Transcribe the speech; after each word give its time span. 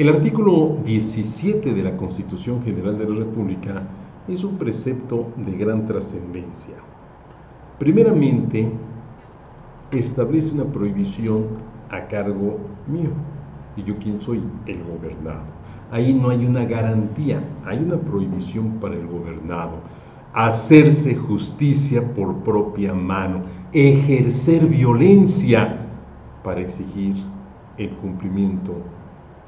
El 0.00 0.08
artículo 0.08 0.78
17 0.86 1.74
de 1.74 1.82
la 1.82 1.94
Constitución 1.94 2.62
General 2.62 2.96
de 2.96 3.06
la 3.06 3.16
República 3.16 3.82
es 4.28 4.42
un 4.44 4.56
precepto 4.56 5.26
de 5.36 5.54
gran 5.58 5.84
trascendencia. 5.84 6.76
Primeramente, 7.78 8.70
establece 9.90 10.54
una 10.54 10.64
prohibición 10.64 11.48
a 11.90 12.08
cargo 12.08 12.56
mío. 12.86 13.10
¿Y 13.76 13.82
yo 13.82 13.94
quién 13.98 14.22
soy? 14.22 14.42
El 14.64 14.82
gobernado. 14.84 15.44
Ahí 15.90 16.14
no 16.14 16.30
hay 16.30 16.46
una 16.46 16.64
garantía, 16.64 17.44
hay 17.66 17.80
una 17.80 17.98
prohibición 17.98 18.80
para 18.80 18.94
el 18.94 19.06
gobernado. 19.06 19.80
Hacerse 20.32 21.14
justicia 21.14 22.02
por 22.14 22.36
propia 22.36 22.94
mano, 22.94 23.42
ejercer 23.74 24.66
violencia 24.66 25.76
para 26.42 26.62
exigir 26.62 27.16
el 27.76 27.90
cumplimiento 27.96 28.76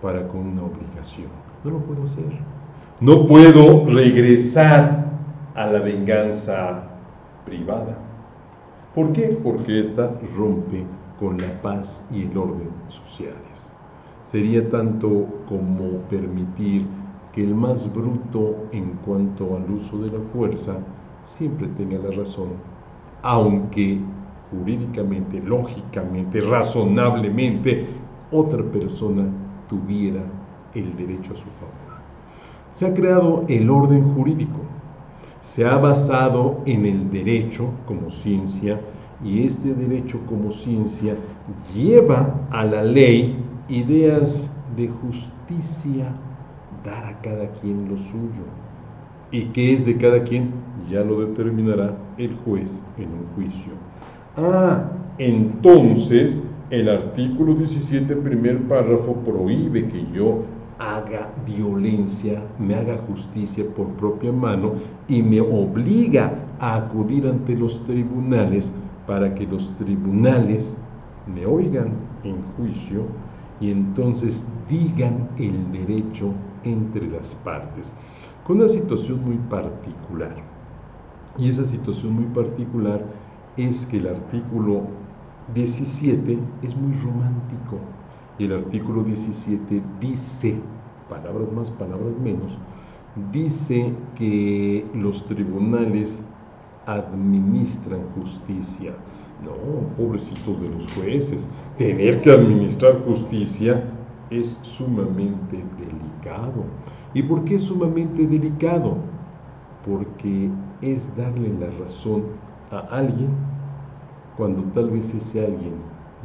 para 0.03 0.27
con 0.29 0.41
una 0.41 0.65
obligación. 0.65 1.29
No 1.65 1.71
lo 1.71 1.79
puedo 1.79 2.03
hacer. 2.03 2.25
No 3.01 3.27
puedo 3.27 3.87
regresar 3.87 5.07
a 5.55 5.67
la 5.67 5.79
venganza 5.79 6.83
privada. 7.47 7.97
¿Por 8.95 9.13
qué? 9.13 9.39
Porque 9.43 9.81
esta 9.81 10.13
rompe 10.37 10.85
con 11.19 11.41
la 11.41 11.63
paz 11.63 12.05
y 12.11 12.23
el 12.23 12.37
orden 12.37 12.71
sociales. 12.89 13.75
Sería 14.25 14.69
tanto 14.69 15.27
como 15.47 15.99
permitir 16.11 16.87
que 17.33 17.45
el 17.45 17.55
más 17.55 17.91
bruto 17.93 18.67
en 18.73 18.91
cuanto 19.05 19.57
al 19.57 19.71
uso 19.71 19.99
de 19.99 20.11
la 20.11 20.23
fuerza 20.33 20.77
siempre 21.23 21.69
tenga 21.79 21.99
la 21.99 22.11
razón, 22.11 22.49
aunque 23.23 24.01
jurídicamente, 24.51 25.41
lógicamente, 25.41 26.41
razonablemente, 26.41 27.87
otra 28.31 28.63
persona 28.65 29.25
tuviera 29.73 30.21
el 30.75 30.95
derecho 30.97 31.33
a 31.33 31.37
su 31.37 31.47
favor. 31.53 31.73
Se 32.73 32.87
ha 32.87 32.93
creado 32.93 33.47
el 33.49 33.71
orden 33.71 34.05
jurídico, 34.15 34.61
se 35.41 35.65
ha 35.65 35.79
basado 35.79 36.61
en 36.67 36.85
el 36.85 37.11
derecho 37.11 37.71
como 37.87 38.11
ciencia 38.11 38.79
y 39.25 39.47
este 39.47 39.73
derecho 39.73 40.19
como 40.27 40.51
ciencia 40.51 41.17
lleva 41.75 42.39
a 42.51 42.65
la 42.65 42.83
ley 42.83 43.43
ideas 43.69 44.55
de 44.77 44.89
justicia, 44.89 46.13
dar 46.85 47.05
a 47.07 47.19
cada 47.23 47.51
quien 47.53 47.89
lo 47.89 47.97
suyo. 47.97 48.45
¿Y 49.31 49.47
qué 49.55 49.73
es 49.73 49.87
de 49.87 49.97
cada 49.97 50.23
quien? 50.23 50.51
Ya 50.91 51.01
lo 51.01 51.21
determinará 51.21 51.97
el 52.19 52.35
juez 52.45 52.83
en 52.99 53.09
un 53.09 53.27
juicio. 53.35 53.73
Ah, 54.37 54.85
entonces 55.17 56.43
el 56.73 56.89
artículo 56.89 57.55
17, 57.55 58.17
primer 58.17 58.67
párrafo, 58.67 59.15
prohíbe 59.17 59.89
que 59.89 60.07
yo 60.11 60.43
haga 60.79 61.31
violencia, 61.47 62.43
me 62.59 62.75
haga 62.75 62.97
justicia 62.97 63.63
por 63.77 63.89
propia 63.89 64.33
mano 64.33 64.73
y 65.07 65.23
me 65.23 65.43
obliga 65.43 66.33
a 66.61 66.77
acudir 66.77 67.27
ante 67.27 67.55
los 67.55 67.85
tribunales 67.85 68.73
para 69.07 69.35
que 69.35 69.47
los 69.47 69.77
tribunales 69.77 70.81
me 71.27 71.45
oigan 71.45 71.93
en 72.25 72.41
juicio 72.57 73.03
y 73.61 73.71
entonces 73.71 74.47
digan 74.67 75.29
el 75.37 75.71
derecho 75.73 76.33
entre 76.65 77.07
las 77.11 77.35
partes, 77.35 77.93
con 78.45 78.57
una 78.57 78.69
situación 78.71 79.23
muy 79.23 79.37
particular. 79.51 80.37
Y 81.37 81.51
esa 81.51 81.67
situación 81.67 82.15
muy 82.15 82.25
particular 82.33 83.05
es 83.59 83.85
que 83.85 83.99
el 83.99 84.07
artículo 84.09 85.03
17 85.55 86.39
es 86.63 86.77
muy 86.77 86.93
romántico 87.01 87.81
y 88.39 88.45
el 88.45 88.53
artículo 88.53 89.03
17 89.03 89.83
dice, 90.01 90.61
palabras 91.09 91.53
más, 91.53 91.71
palabras 91.71 92.17
menos, 92.23 92.59
dice 93.33 93.93
que 94.15 94.89
los 94.95 95.27
tribunales 95.27 96.25
administran 96.87 98.09
justicia. 98.15 98.95
No, 99.45 99.53
pobrecitos 99.97 100.61
de 100.61 100.69
los 100.69 100.89
jueces, 100.93 101.49
tener 101.77 102.21
que 102.23 102.31
administrar 102.31 103.05
justicia 103.05 103.83
es 104.31 104.61
sumamente 104.63 105.65
delicado. 105.77 106.65
¿Y 107.13 107.25
por 107.25 107.45
qué 107.45 107.57
es 107.57 107.63
sumamente 107.63 108.27
delicado? 108.27 108.97
Porque 109.85 110.49
es 110.81 111.15
darle 111.17 111.53
la 111.59 111.71
razón 111.79 112.23
a 112.71 112.79
alguien 112.79 113.52
cuando 114.37 114.63
tal 114.73 114.91
vez 114.91 115.15
ese 115.15 115.45
alguien 115.45 115.75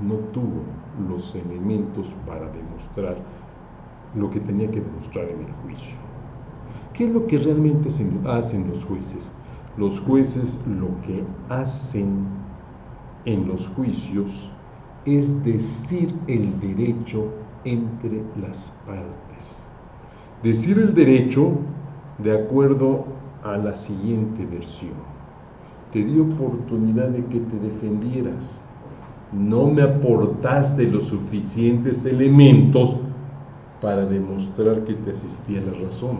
no 0.01 0.15
tuvo 0.31 0.63
los 1.09 1.35
elementos 1.35 2.07
para 2.25 2.49
demostrar 2.51 3.17
lo 4.15 4.29
que 4.29 4.39
tenía 4.39 4.69
que 4.69 4.81
demostrar 4.81 5.29
en 5.29 5.41
el 5.41 5.51
juicio. 5.63 5.97
¿Qué 6.93 7.05
es 7.05 7.13
lo 7.13 7.27
que 7.27 7.37
realmente 7.37 7.89
hacen 8.25 8.69
los 8.69 8.85
jueces? 8.85 9.31
Los 9.77 9.99
jueces 9.99 10.59
lo 10.65 10.87
que 11.01 11.23
hacen 11.49 12.25
en 13.25 13.47
los 13.47 13.67
juicios 13.69 14.51
es 15.05 15.43
decir 15.43 16.13
el 16.27 16.59
derecho 16.59 17.31
entre 17.63 18.23
las 18.41 18.71
partes. 18.85 19.67
Decir 20.43 20.79
el 20.79 20.93
derecho 20.93 21.51
de 22.17 22.33
acuerdo 22.37 23.05
a 23.43 23.57
la 23.57 23.75
siguiente 23.75 24.45
versión. 24.45 25.16
Te 25.91 26.03
di 26.03 26.19
oportunidad 26.19 27.09
de 27.09 27.23
que 27.25 27.39
te 27.39 27.59
defendieras. 27.59 28.63
No 29.31 29.67
me 29.67 29.81
aportaste 29.81 30.83
los 30.83 31.05
suficientes 31.05 32.05
elementos 32.05 32.95
para 33.81 34.05
demostrar 34.05 34.83
que 34.83 34.93
te 34.93 35.11
asistía 35.11 35.61
la 35.61 35.73
razón. 35.85 36.19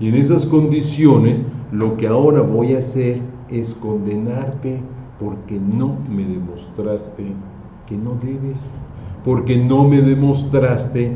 Y 0.00 0.08
en 0.08 0.14
esas 0.16 0.44
condiciones 0.46 1.44
lo 1.70 1.96
que 1.96 2.06
ahora 2.06 2.42
voy 2.42 2.74
a 2.74 2.78
hacer 2.78 3.20
es 3.48 3.74
condenarte 3.74 4.80
porque 5.20 5.58
no 5.58 5.96
me 6.10 6.24
demostraste 6.24 7.26
que 7.86 7.96
no 7.96 8.14
debes, 8.22 8.72
porque 9.24 9.56
no 9.56 9.86
me 9.86 10.00
demostraste 10.02 11.12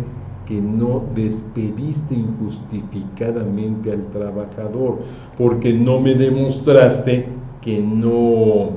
que 0.46 0.60
no 0.60 1.02
despediste 1.14 2.14
injustificadamente 2.14 3.92
al 3.92 4.06
trabajador, 4.10 4.98
porque 5.36 5.72
no 5.72 6.00
me 6.00 6.14
demostraste 6.14 7.26
que 7.66 7.82
no 7.82 8.76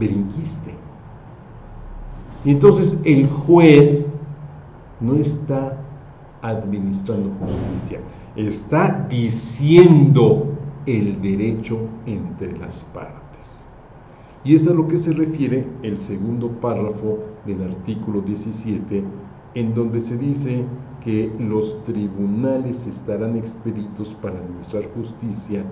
delinquiste. 0.00 0.74
Y 2.44 2.50
entonces 2.50 2.98
el 3.04 3.28
juez 3.28 4.12
no 5.00 5.14
está 5.14 5.80
administrando 6.42 7.30
justicia, 7.38 8.00
está 8.34 9.06
diciendo 9.08 10.48
el 10.86 11.22
derecho 11.22 11.78
entre 12.06 12.58
las 12.58 12.82
partes. 12.92 13.64
Y 14.42 14.56
es 14.56 14.66
a 14.66 14.72
lo 14.72 14.88
que 14.88 14.96
se 14.96 15.12
refiere 15.12 15.64
el 15.84 16.00
segundo 16.00 16.48
párrafo 16.48 17.20
del 17.46 17.62
artículo 17.62 18.20
17, 18.22 19.04
en 19.54 19.74
donde 19.74 20.00
se 20.00 20.18
dice 20.18 20.64
que 21.04 21.32
los 21.38 21.84
tribunales 21.84 22.84
estarán 22.88 23.36
expeditos 23.36 24.12
para 24.16 24.40
administrar 24.40 24.90
justicia 24.96 25.64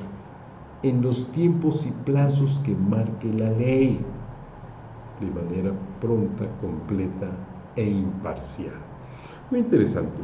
en 0.82 1.02
los 1.02 1.30
tiempos 1.32 1.86
y 1.86 1.90
plazos 2.04 2.60
que 2.64 2.74
marque 2.74 3.32
la 3.32 3.50
ley, 3.50 4.00
de 5.20 5.26
manera 5.30 5.72
pronta, 6.00 6.46
completa 6.60 7.30
e 7.76 7.84
imparcial. 7.84 8.74
Muy 9.50 9.60
interesante. 9.60 10.18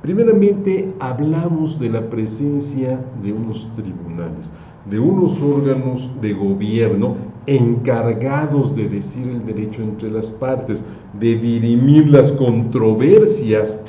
Primeramente 0.00 0.94
hablamos 0.98 1.78
de 1.78 1.90
la 1.90 2.08
presencia 2.10 2.98
de 3.22 3.32
unos 3.32 3.68
tribunales, 3.76 4.50
de 4.90 4.98
unos 4.98 5.40
órganos 5.40 6.10
de 6.20 6.32
gobierno 6.32 7.16
encargados 7.46 8.74
de 8.74 8.88
decir 8.88 9.28
el 9.28 9.44
derecho 9.46 9.82
entre 9.82 10.10
las 10.10 10.32
partes, 10.32 10.82
de 11.20 11.36
dirimir 11.36 12.08
las 12.08 12.32
controversias 12.32 13.80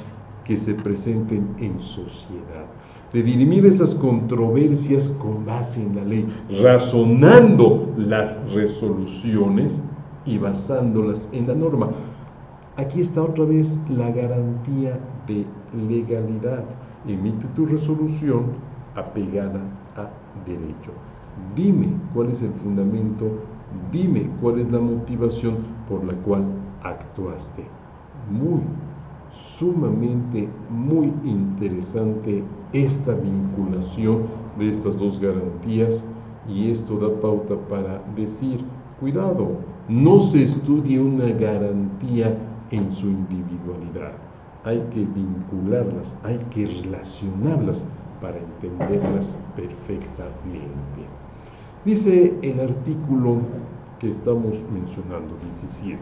que 0.46 0.58
se 0.58 0.74
presenten 0.74 1.56
en 1.60 1.80
sociedad, 1.80 2.66
de 3.14 3.24
dirimir 3.24 3.66
esas 3.66 3.96
controversias 3.96 5.08
con 5.08 5.46
base 5.46 5.82
en 5.82 5.96
la 5.96 6.04
ley, 6.04 6.28
razonando 6.62 7.94
las 7.98 8.40
resoluciones 8.54 9.84
y 10.26 10.38
basándolas 10.38 11.30
en 11.32 11.48
la 11.48 11.56
norma. 11.56 11.90
Aquí 12.76 13.02
está 13.02 13.22
otra 13.22 13.46
vez 13.46 13.78
la 13.90 14.10
garantía 14.10 15.00
de 15.28 15.46
legalidad. 15.88 16.64
Emite 17.08 17.46
tu 17.56 17.66
resolución 17.66 18.46
apegada 18.96 19.62
a 19.96 20.10
derecho. 20.46 20.92
Dime 21.56 21.90
cuál 22.14 22.32
es 22.32 22.42
el 22.42 22.52
fundamento, 22.54 23.26
dime 23.92 24.30
cuál 24.42 24.60
es 24.60 24.72
la 24.72 24.80
motivación 24.80 25.58
por 25.88 26.04
la 26.04 26.14
cual 26.24 26.44
actuaste. 26.84 27.64
Muy, 28.32 28.62
sumamente, 29.34 30.48
muy 30.70 31.12
interesante 31.24 32.44
esta 32.72 33.14
vinculación 33.14 34.24
de 34.58 34.70
estas 34.70 34.98
dos 34.98 35.20
garantías 35.20 36.06
y 36.48 36.70
esto 36.70 36.98
da 36.98 37.10
pauta 37.22 37.56
para 37.70 38.02
decir, 38.16 38.64
cuidado, 39.00 39.58
no 39.88 40.20
se 40.20 40.44
estudie 40.44 41.00
una 41.00 41.30
garantía 41.30 42.38
en 42.72 42.92
su 42.92 43.08
individualidad. 43.08 44.14
hay 44.66 44.80
que 44.92 45.06
vincularlas, 45.06 46.16
hay 46.24 46.38
que 46.52 46.66
relacionarlas 46.66 47.84
para 48.22 48.38
entenderlas 48.38 49.38
perfectamente. 49.56 51.04
Dice 51.84 52.34
el 52.42 52.60
artículo 52.62 53.40
estamos 54.10 54.64
mencionando, 54.74 55.36
17, 55.44 55.98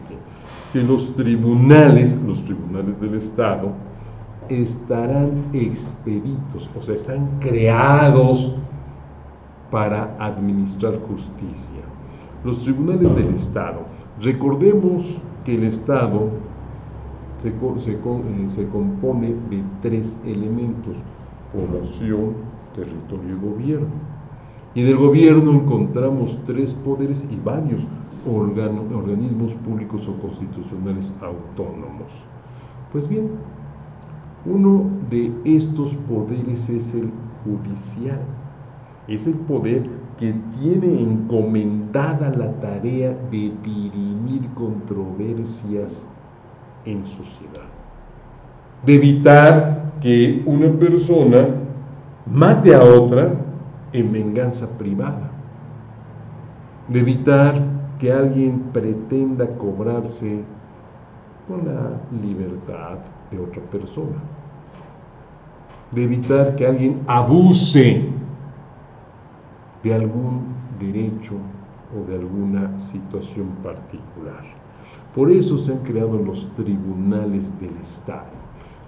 que 0.72 0.82
los 0.82 1.14
tribunales, 1.14 2.20
los 2.22 2.42
tribunales 2.44 3.00
del 3.00 3.14
Estado, 3.14 3.72
estarán 4.48 5.30
expeditos, 5.52 6.68
o 6.76 6.82
sea, 6.82 6.94
están 6.94 7.38
creados 7.40 8.56
para 9.70 10.14
administrar 10.18 10.98
justicia. 11.08 11.80
Los 12.44 12.58
tribunales 12.58 13.14
del 13.14 13.34
Estado. 13.34 13.80
Recordemos 14.20 15.22
que 15.44 15.54
el 15.54 15.64
Estado 15.64 16.28
se, 17.42 17.48
eh, 17.48 17.98
se, 18.46 18.68
compone 18.68 19.34
de 19.50 19.62
tres 19.80 20.16
elementos, 20.24 20.96
población, 21.52 22.34
territorio 22.74 23.36
y 23.36 23.40
gobierno. 23.40 24.11
Y 24.74 24.82
del 24.82 24.96
gobierno 24.96 25.52
encontramos 25.52 26.38
tres 26.46 26.72
poderes 26.72 27.26
y 27.30 27.36
varios 27.36 27.82
organismos 28.26 29.52
públicos 29.64 30.08
o 30.08 30.14
constitucionales 30.20 31.14
autónomos. 31.20 32.12
Pues 32.92 33.08
bien, 33.08 33.30
uno 34.46 34.86
de 35.10 35.32
estos 35.44 35.94
poderes 36.08 36.68
es 36.68 36.94
el 36.94 37.10
judicial. 37.44 38.20
Es 39.08 39.26
el 39.26 39.34
poder 39.34 39.88
que 40.18 40.34
tiene 40.58 41.00
encomendada 41.00 42.30
la 42.30 42.52
tarea 42.60 43.10
de 43.30 43.52
dirimir 43.62 44.48
controversias 44.54 46.06
en 46.84 47.06
sociedad. 47.06 47.66
De 48.86 48.94
evitar 48.94 49.92
que 50.00 50.42
una 50.46 50.70
persona 50.78 51.48
mate 52.26 52.74
a 52.74 52.82
otra 52.82 53.34
en 53.92 54.12
venganza 54.12 54.68
privada. 54.78 55.30
De 56.88 57.00
evitar 57.00 57.54
que 57.98 58.12
alguien 58.12 58.60
pretenda 58.72 59.46
cobrarse 59.56 60.42
con 61.46 61.66
la 61.66 62.00
libertad 62.20 62.98
de 63.30 63.38
otra 63.38 63.62
persona. 63.70 64.16
De 65.90 66.04
evitar 66.04 66.56
que 66.56 66.66
alguien 66.66 67.00
abuse 67.06 68.08
de 69.82 69.94
algún 69.94 70.46
derecho 70.78 71.34
o 71.94 72.08
de 72.08 72.16
alguna 72.16 72.78
situación 72.78 73.48
particular. 73.62 74.44
Por 75.14 75.30
eso 75.30 75.56
se 75.58 75.72
han 75.72 75.78
creado 75.80 76.18
los 76.18 76.48
tribunales 76.54 77.58
del 77.60 77.76
Estado, 77.82 78.30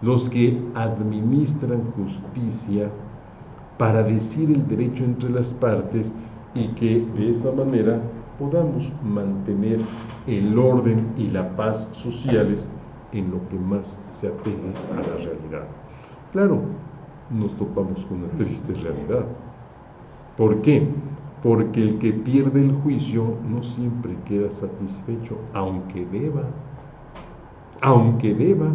los 0.00 0.29
que 0.29 0.59
administran 0.75 1.83
justicia 1.97 2.91
para 3.85 4.03
decir 4.03 4.51
el 4.51 4.67
derecho 4.67 5.05
entre 5.05 5.29
las 5.29 5.53
partes 5.53 6.11
y 6.55 6.69
que 6.69 7.07
de 7.17 7.29
esa 7.29 7.53
manera 7.53 8.01
podamos 8.39 8.91
mantener 9.03 9.79
el 10.27 10.59
orden 10.59 11.13
y 11.19 11.27
la 11.27 11.55
paz 11.55 11.91
sociales 11.93 12.71
en 13.13 13.31
lo 13.31 13.47
que 13.51 13.59
más 13.59 14.01
se 14.09 14.29
apegue 14.29 14.73
a 14.91 14.97
la 14.97 15.17
realidad. 15.17 15.67
Claro, 16.33 16.63
nos 17.29 17.53
topamos 17.53 18.07
con 18.07 18.23
una 18.23 18.29
triste 18.39 18.73
realidad. 18.73 19.27
¿Por 20.39 20.63
qué? 20.63 20.89
Porque 21.43 21.83
el 21.83 21.99
que 21.99 22.15
pierde 22.15 22.63
el 22.63 22.73
juicio 22.73 23.35
no 23.47 23.63
siempre 23.63 24.17
queda 24.25 24.51
satisfecho, 24.51 25.37
aunque 25.53 26.07
deba, 26.07 26.45
aunque 27.83 28.33
deba, 28.33 28.69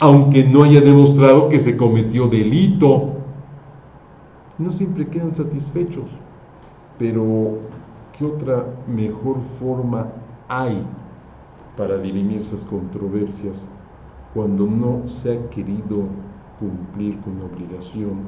aunque 0.00 0.42
no 0.42 0.64
haya 0.64 0.80
demostrado 0.80 1.48
que 1.48 1.60
se 1.60 1.76
cometió 1.76 2.26
delito. 2.26 3.17
No 4.58 4.70
siempre 4.70 5.06
quedan 5.06 5.34
satisfechos, 5.34 6.10
pero 6.98 7.58
¿qué 8.16 8.24
otra 8.24 8.66
mejor 8.88 9.40
forma 9.58 10.08
hay 10.48 10.84
para 11.76 11.96
dirimir 11.98 12.40
esas 12.40 12.64
controversias 12.64 13.68
cuando 14.34 14.66
no 14.66 15.06
se 15.06 15.32
ha 15.32 15.50
querido 15.50 16.06
cumplir 16.58 17.18
con 17.20 17.38
la 17.38 17.44
obligación, 17.44 18.18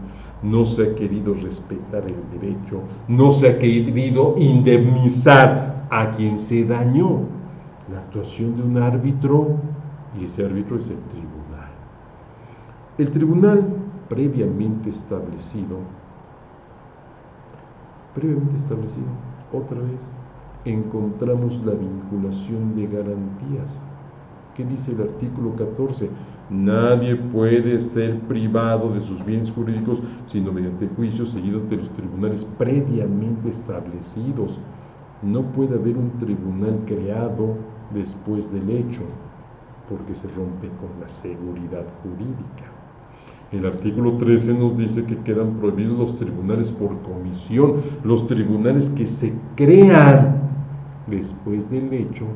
no 0.42 0.64
se 0.64 0.84
ha 0.84 0.94
querido 0.94 1.34
respetar 1.34 2.04
el 2.06 2.40
derecho, 2.40 2.80
no 3.08 3.30
se 3.32 3.48
ha 3.48 3.58
querido 3.58 4.36
indemnizar 4.38 5.86
a 5.90 6.10
quien 6.12 6.38
se 6.38 6.64
dañó. 6.64 7.22
La 7.92 7.98
actuación 7.98 8.56
de 8.56 8.62
un 8.62 8.76
árbitro, 8.76 9.56
y 10.18 10.24
ese 10.24 10.44
árbitro 10.44 10.76
es 10.78 10.88
el 10.88 10.98
tribunal. 11.10 11.70
El 12.98 13.10
tribunal 13.10 13.64
previamente 14.08 14.90
establecido, 14.90 15.78
previamente 18.14 18.56
establecido, 18.56 19.06
otra 19.52 19.80
vez, 19.80 20.16
encontramos 20.64 21.64
la 21.64 21.72
vinculación 21.74 22.74
de 22.74 22.86
garantías. 22.86 23.84
¿Qué 24.54 24.64
dice 24.64 24.92
el 24.92 25.00
artículo 25.02 25.54
14? 25.56 26.10
Nadie 26.50 27.16
puede 27.16 27.80
ser 27.80 28.26
privado 28.26 28.92
de 28.92 29.00
sus 29.00 29.24
bienes 29.24 29.50
jurídicos 29.50 30.02
sino 30.26 30.52
mediante 30.52 30.88
juicio 30.88 31.24
seguido 31.24 31.60
de 31.60 31.76
los 31.76 31.92
tribunales 31.94 32.44
previamente 32.44 33.48
establecidos. 33.48 34.58
No 35.22 35.52
puede 35.52 35.76
haber 35.76 35.96
un 35.96 36.18
tribunal 36.18 36.84
creado 36.86 37.56
después 37.90 38.50
del 38.52 38.70
hecho, 38.70 39.02
porque 39.86 40.14
se 40.14 40.28
rompe 40.28 40.74
con 40.76 40.98
la 41.00 41.08
seguridad 41.08 41.86
jurídica. 42.02 42.79
El 43.52 43.66
artículo 43.66 44.12
13 44.12 44.54
nos 44.54 44.76
dice 44.76 45.04
que 45.04 45.16
quedan 45.18 45.54
prohibidos 45.54 45.98
los 45.98 46.16
tribunales 46.16 46.70
por 46.70 46.96
comisión, 47.02 47.78
los 48.04 48.28
tribunales 48.28 48.88
que 48.90 49.08
se 49.08 49.32
crean 49.56 50.40
después 51.08 51.68
del 51.68 51.92
hecho 51.92 52.26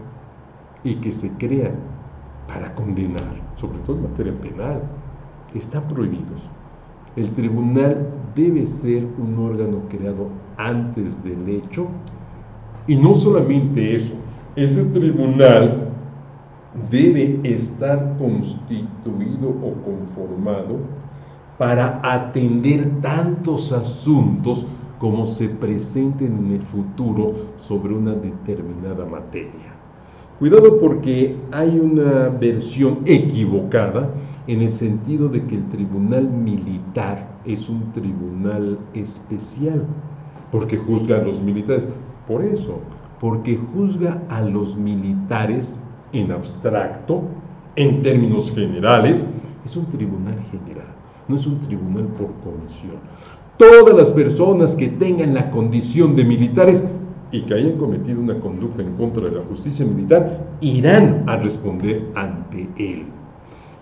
y 0.82 0.96
que 0.96 1.12
se 1.12 1.30
crean 1.38 1.76
para 2.48 2.74
condenar, 2.74 3.32
sobre 3.54 3.78
todo 3.86 3.98
en 3.98 4.02
materia 4.02 4.32
penal, 4.40 4.82
están 5.54 5.86
prohibidos. 5.86 6.42
El 7.14 7.30
tribunal 7.30 8.08
debe 8.34 8.66
ser 8.66 9.06
un 9.16 9.38
órgano 9.38 9.82
creado 9.88 10.26
antes 10.56 11.22
del 11.22 11.48
hecho 11.48 11.86
y 12.88 12.96
no 12.96 13.14
solamente 13.14 13.94
eso, 13.94 14.14
ese 14.56 14.84
tribunal 14.86 15.90
debe 16.90 17.38
estar 17.44 18.16
constituido 18.18 19.50
o 19.50 19.74
conformado 19.84 20.80
para 21.58 22.00
atender 22.02 23.00
tantos 23.00 23.72
asuntos 23.72 24.66
como 24.98 25.26
se 25.26 25.48
presenten 25.48 26.46
en 26.46 26.52
el 26.52 26.62
futuro 26.62 27.34
sobre 27.58 27.94
una 27.94 28.14
determinada 28.14 29.04
materia. 29.04 29.74
Cuidado 30.38 30.80
porque 30.80 31.36
hay 31.52 31.78
una 31.78 32.28
versión 32.28 33.00
equivocada 33.04 34.10
en 34.46 34.62
el 34.62 34.72
sentido 34.72 35.28
de 35.28 35.44
que 35.44 35.56
el 35.56 35.68
tribunal 35.68 36.28
militar 36.28 37.28
es 37.44 37.68
un 37.68 37.92
tribunal 37.92 38.78
especial, 38.94 39.84
porque 40.50 40.76
juzga 40.76 41.18
a 41.18 41.22
los 41.22 41.40
militares. 41.40 41.86
Por 42.26 42.42
eso, 42.42 42.80
porque 43.20 43.56
juzga 43.56 44.22
a 44.28 44.40
los 44.42 44.76
militares 44.76 45.80
en 46.12 46.32
abstracto, 46.32 47.22
en 47.76 48.02
términos 48.02 48.52
generales, 48.52 49.26
es 49.64 49.76
un 49.76 49.86
tribunal 49.86 50.38
general, 50.50 50.94
no 51.28 51.36
es 51.36 51.46
un 51.46 51.58
tribunal 51.60 52.06
por 52.18 52.32
comisión. 52.42 52.96
Todas 53.56 53.94
las 53.96 54.10
personas 54.10 54.74
que 54.74 54.88
tengan 54.88 55.34
la 55.34 55.50
condición 55.50 56.16
de 56.16 56.24
militares 56.24 56.84
y 57.30 57.42
que 57.42 57.54
hayan 57.54 57.78
cometido 57.78 58.20
una 58.20 58.38
conducta 58.40 58.82
en 58.82 58.94
contra 58.94 59.24
de 59.24 59.36
la 59.36 59.44
justicia 59.44 59.84
militar 59.84 60.46
irán 60.60 61.24
a 61.26 61.36
responder 61.36 62.10
ante 62.14 62.68
él. 62.76 63.06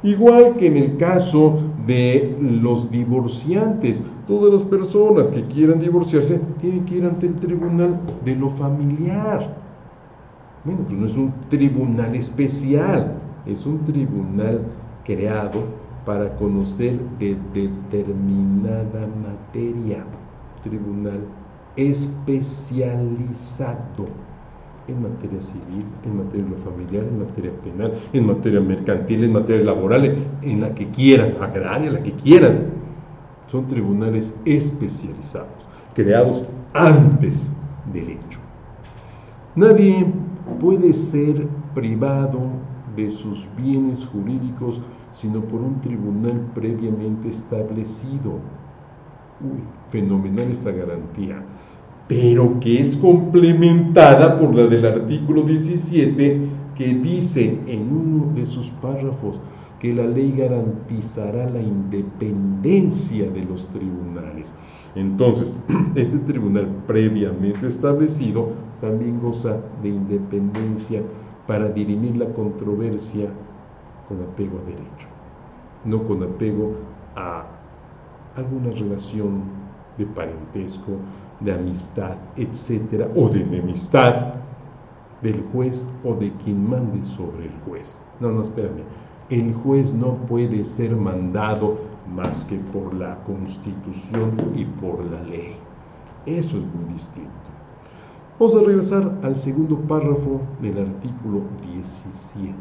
Igual 0.02 0.56
que 0.56 0.66
en 0.66 0.76
el 0.76 0.96
caso 0.96 1.61
de 1.87 2.37
los 2.40 2.90
divorciantes, 2.90 4.02
todas 4.26 4.52
las 4.52 4.62
personas 4.62 5.28
que 5.28 5.44
quieran 5.44 5.80
divorciarse 5.80 6.40
tienen 6.61 6.84
que 6.84 6.96
ir 6.96 7.04
ante 7.04 7.26
el 7.26 7.34
tribunal 7.37 8.00
de 8.25 8.34
lo 8.34 8.50
familiar. 8.50 9.56
Bueno, 10.64 10.80
pues 10.87 10.99
no 10.99 11.06
es 11.06 11.16
un 11.16 11.32
tribunal 11.49 12.14
especial, 12.14 13.14
es 13.46 13.64
un 13.64 13.78
tribunal 13.84 14.62
creado 15.04 15.82
para 16.04 16.37
conocer 16.37 17.00
de 17.18 17.37
determinada 17.52 19.09
materia. 19.23 20.04
Tribunal 20.62 21.21
especializado 21.76 24.06
en 24.88 25.02
materia 25.02 25.40
civil, 25.40 25.85
en 26.04 26.18
materia 26.18 26.44
familiar, 26.64 27.04
en 27.04 27.21
materia 27.21 27.52
penal, 27.62 27.92
en 28.12 28.26
materia 28.26 28.61
mercantil, 28.61 29.23
en 29.25 29.32
materia 29.32 29.64
laboral, 29.64 30.14
en 30.42 30.61
la 30.61 30.75
que 30.75 30.90
quieran, 30.90 31.37
agraria, 31.40 31.92
la 31.92 32.00
que 32.00 32.12
quieran. 32.12 32.66
Son 33.47 33.66
tribunales 33.66 34.35
especializados, 34.44 35.66
creados 35.94 36.47
antes 36.75 37.50
del 37.92 38.11
hecho. 38.11 38.40
Nadie 39.54 40.06
puede 40.59 40.92
ser 40.92 41.47
privado 41.75 42.40
de 42.96 43.11
sus 43.11 43.46
bienes 43.56 44.06
jurídicos, 44.06 44.80
sino 45.11 45.40
por 45.42 45.61
un 45.61 45.80
tribunal 45.80 46.50
previamente 46.54 47.28
establecido. 47.28 48.32
Uy, 49.40 49.62
fenomenal 49.90 50.50
esta 50.50 50.70
garantía, 50.70 51.42
pero 52.08 52.61
que 52.61 52.80
es 52.80 52.96
complementada 52.96 54.38
por 54.38 54.54
la 54.54 54.66
del 54.66 54.87
artículo 54.87 55.42
17 55.42 56.40
que 56.76 56.94
dice 56.94 57.58
en 57.66 57.92
uno 57.92 58.32
de 58.34 58.46
sus 58.46 58.70
párrafos 58.70 59.40
que 59.78 59.92
la 59.92 60.04
ley 60.04 60.32
garantizará 60.37 61.50
la 61.50 61.61
independencia 61.61 63.28
de 63.30 63.44
los 63.44 63.68
tribunales. 63.68 64.54
Entonces, 64.94 65.58
este 65.96 66.18
tribunal 66.18 66.68
previamente 66.87 67.66
establecido 67.66 68.50
también 68.80 69.20
goza 69.20 69.58
de 69.82 69.88
independencia 69.88 71.02
para 71.46 71.68
dirimir 71.68 72.16
la 72.16 72.32
controversia 72.32 73.28
con 74.08 74.22
apego 74.22 74.58
a 74.58 74.64
derecho, 74.64 75.08
no 75.84 76.02
con 76.04 76.22
apego 76.22 76.75
a 77.16 77.44
alguna 78.37 78.70
relación 78.70 79.42
de 79.99 80.06
parentesco, 80.06 80.92
de 81.40 81.52
amistad, 81.52 82.16
etcétera, 82.37 83.08
o 83.16 83.28
de 83.28 83.42
enemistad 83.42 84.34
del 85.22 85.42
juez 85.52 85.87
o 86.04 86.14
de 86.14 86.32
quien 86.44 86.68
mande 86.68 87.04
sobre 87.04 87.46
el 87.46 87.52
juez. 87.66 87.99
No, 88.20 88.30
no, 88.30 88.42
espérame. 88.42 88.82
El 89.30 89.54
juez 89.54 89.92
no 89.92 90.16
puede 90.26 90.64
ser 90.64 90.94
mandado 90.96 91.78
más 92.14 92.44
que 92.44 92.56
por 92.72 92.92
la 92.94 93.16
constitución 93.25 94.32
y 94.54 94.64
por 94.64 95.04
la 95.04 95.22
ley. 95.22 95.56
Eso 96.26 96.58
es 96.58 96.64
muy 96.75 96.92
distinto. 96.92 97.41
Vamos 98.42 98.56
a 98.56 98.66
regresar 98.66 99.20
al 99.22 99.37
segundo 99.37 99.76
párrafo 99.82 100.40
del 100.61 100.76
artículo 100.76 101.42
17. 101.72 102.52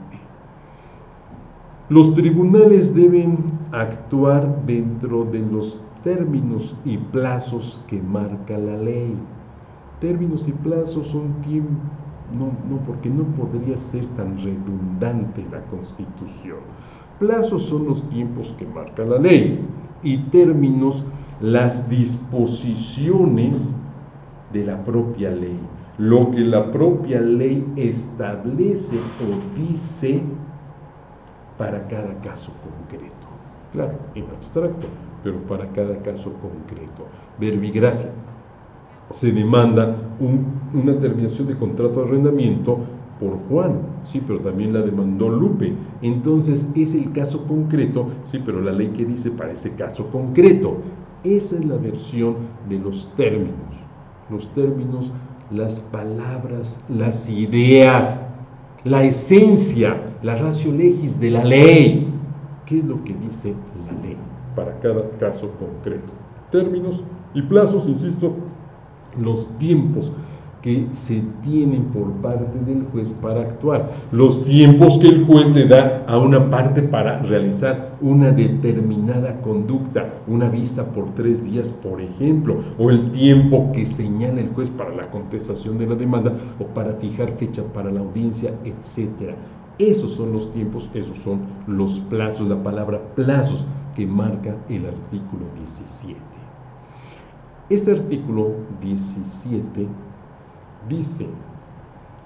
Los 1.89 2.13
tribunales 2.13 2.93
deben 2.93 3.39
actuar 3.71 4.63
dentro 4.67 5.23
de 5.23 5.39
los 5.39 5.81
términos 6.03 6.77
y 6.85 6.99
plazos 6.99 7.83
que 7.87 7.99
marca 7.99 8.59
la 8.59 8.77
ley. 8.77 9.15
Términos 9.99 10.47
y 10.47 10.51
plazos 10.51 11.07
son 11.07 11.33
tiempos, 11.41 11.73
no, 12.31 12.51
no, 12.69 12.79
porque 12.85 13.09
no 13.09 13.23
podría 13.35 13.75
ser 13.75 14.05
tan 14.15 14.37
redundante 14.37 15.43
la 15.51 15.65
Constitución. 15.65 16.59
Plazos 17.17 17.63
son 17.63 17.87
los 17.87 18.07
tiempos 18.07 18.53
que 18.59 18.67
marca 18.67 19.03
la 19.03 19.17
ley 19.17 19.65
y 20.03 20.19
términos 20.25 21.03
las 21.39 21.89
disposiciones 21.89 23.73
de 24.51 24.65
la 24.65 24.83
propia 24.83 25.31
ley, 25.31 25.59
lo 25.97 26.31
que 26.31 26.41
la 26.41 26.71
propia 26.71 27.21
ley 27.21 27.65
establece 27.75 28.97
o 29.19 29.59
dice 29.59 30.21
para 31.57 31.87
cada 31.87 32.19
caso 32.21 32.51
concreto. 32.63 33.27
Claro, 33.71 33.93
en 34.15 34.25
abstracto, 34.35 34.87
pero 35.23 35.37
para 35.47 35.71
cada 35.71 36.01
caso 36.01 36.33
concreto. 36.33 37.07
Verbigracia. 37.39 38.11
Se 39.11 39.31
demanda 39.31 39.95
una 40.73 40.99
terminación 40.99 41.47
de 41.47 41.57
contrato 41.57 42.01
de 42.01 42.07
arrendamiento 42.07 42.79
por 43.19 43.37
Juan, 43.47 43.79
sí, 44.01 44.21
pero 44.25 44.39
también 44.39 44.73
la 44.73 44.81
demandó 44.81 45.29
Lupe. 45.29 45.73
Entonces 46.01 46.67
es 46.75 46.95
el 46.95 47.11
caso 47.11 47.45
concreto, 47.45 48.07
sí, 48.23 48.41
pero 48.43 48.61
la 48.61 48.71
ley 48.71 48.87
que 48.89 49.05
dice 49.05 49.29
para 49.31 49.51
ese 49.51 49.75
caso 49.75 50.09
concreto. 50.09 50.77
Esa 51.23 51.57
es 51.57 51.65
la 51.65 51.77
versión 51.77 52.37
de 52.67 52.79
los 52.79 53.13
términos. 53.15 53.80
Los 54.31 54.47
términos, 54.53 55.11
las 55.51 55.81
palabras, 55.81 56.81
las 56.87 57.29
ideas, 57.29 58.25
la 58.85 59.03
esencia, 59.03 60.01
la 60.23 60.35
ratio 60.35 60.71
legis 60.71 61.19
de 61.19 61.31
la 61.31 61.43
ley. 61.43 62.07
¿Qué 62.65 62.79
es 62.79 62.85
lo 62.85 63.03
que 63.03 63.13
dice 63.13 63.53
la 63.85 64.01
ley 64.01 64.15
para 64.55 64.79
cada 64.79 65.09
caso 65.19 65.51
concreto? 65.59 66.13
Términos 66.51 67.03
y 67.33 67.41
plazos, 67.41 67.87
insisto, 67.87 68.33
los 69.19 69.47
tiempos 69.57 70.11
que 70.61 70.87
se 70.91 71.23
tienen 71.43 71.85
por 71.85 72.11
parte 72.21 72.59
del 72.65 72.85
juez 72.91 73.13
para 73.21 73.41
actuar, 73.41 73.89
los 74.11 74.45
tiempos 74.45 74.99
que 74.99 75.07
el 75.07 75.25
juez 75.25 75.53
le 75.55 75.65
da 75.65 76.03
a 76.07 76.17
una 76.17 76.49
parte 76.49 76.83
para 76.83 77.19
realizar 77.19 77.93
una 78.01 78.31
determinada 78.31 79.41
conducta, 79.41 80.13
una 80.27 80.49
vista 80.49 80.85
por 80.85 81.13
tres 81.13 81.43
días, 81.43 81.71
por 81.71 82.01
ejemplo, 82.01 82.59
o 82.77 82.89
el 82.89 83.11
tiempo 83.11 83.71
que 83.73 83.85
señala 83.85 84.41
el 84.41 84.49
juez 84.49 84.69
para 84.69 84.95
la 84.95 85.09
contestación 85.09 85.77
de 85.77 85.87
la 85.87 85.95
demanda 85.95 86.33
o 86.59 86.65
para 86.65 86.93
fijar 86.93 87.31
fecha 87.33 87.63
para 87.73 87.91
la 87.91 88.01
audiencia, 88.01 88.53
etcétera. 88.63 89.35
Esos 89.79 90.11
son 90.11 90.31
los 90.31 90.51
tiempos, 90.51 90.91
esos 90.93 91.17
son 91.17 91.39
los 91.65 91.99
plazos, 92.01 92.47
la 92.47 92.61
palabra 92.61 93.01
plazos 93.15 93.65
que 93.95 94.05
marca 94.05 94.55
el 94.69 94.85
artículo 94.85 95.45
17. 95.55 96.19
Este 97.69 97.91
artículo 97.91 98.51
17 98.81 99.87
dice 100.87 101.27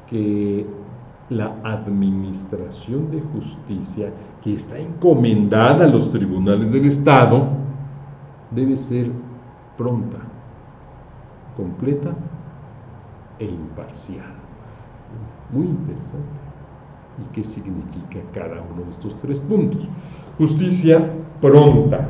que 0.10 0.66
la 1.30 1.56
administración 1.64 3.10
de 3.10 3.22
justicia 3.22 4.12
que 4.44 4.54
está 4.54 4.78
encomendada 4.78 5.86
a 5.86 5.88
los 5.88 6.12
tribunales 6.12 6.72
del 6.72 6.86
Estado 6.86 7.48
debe 8.52 8.78
ser 8.78 9.12
pronta, 9.78 10.20
completa 11.58 12.14
e 13.40 13.46
imparcial. 13.46 14.34
Muy 15.52 15.66
interesante. 15.66 16.46
¿Y 17.18 17.34
qué 17.34 17.44
significa 17.44 18.20
cada 18.34 18.62
uno 18.62 18.84
de 18.84 18.90
estos 18.90 19.18
tres 19.18 19.40
puntos? 19.40 19.88
Justicia 20.38 21.12
pronta, 21.40 22.10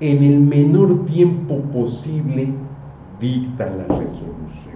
en 0.00 0.22
el 0.22 0.40
menor 0.40 1.04
tiempo 1.04 1.60
posible 1.72 2.52
dicta 3.18 3.66
la 3.66 3.96
resolución. 3.96 4.75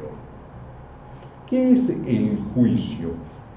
¿Qué 1.51 1.73
es 1.73 1.89
el 2.07 2.39
juicio? 2.55 3.09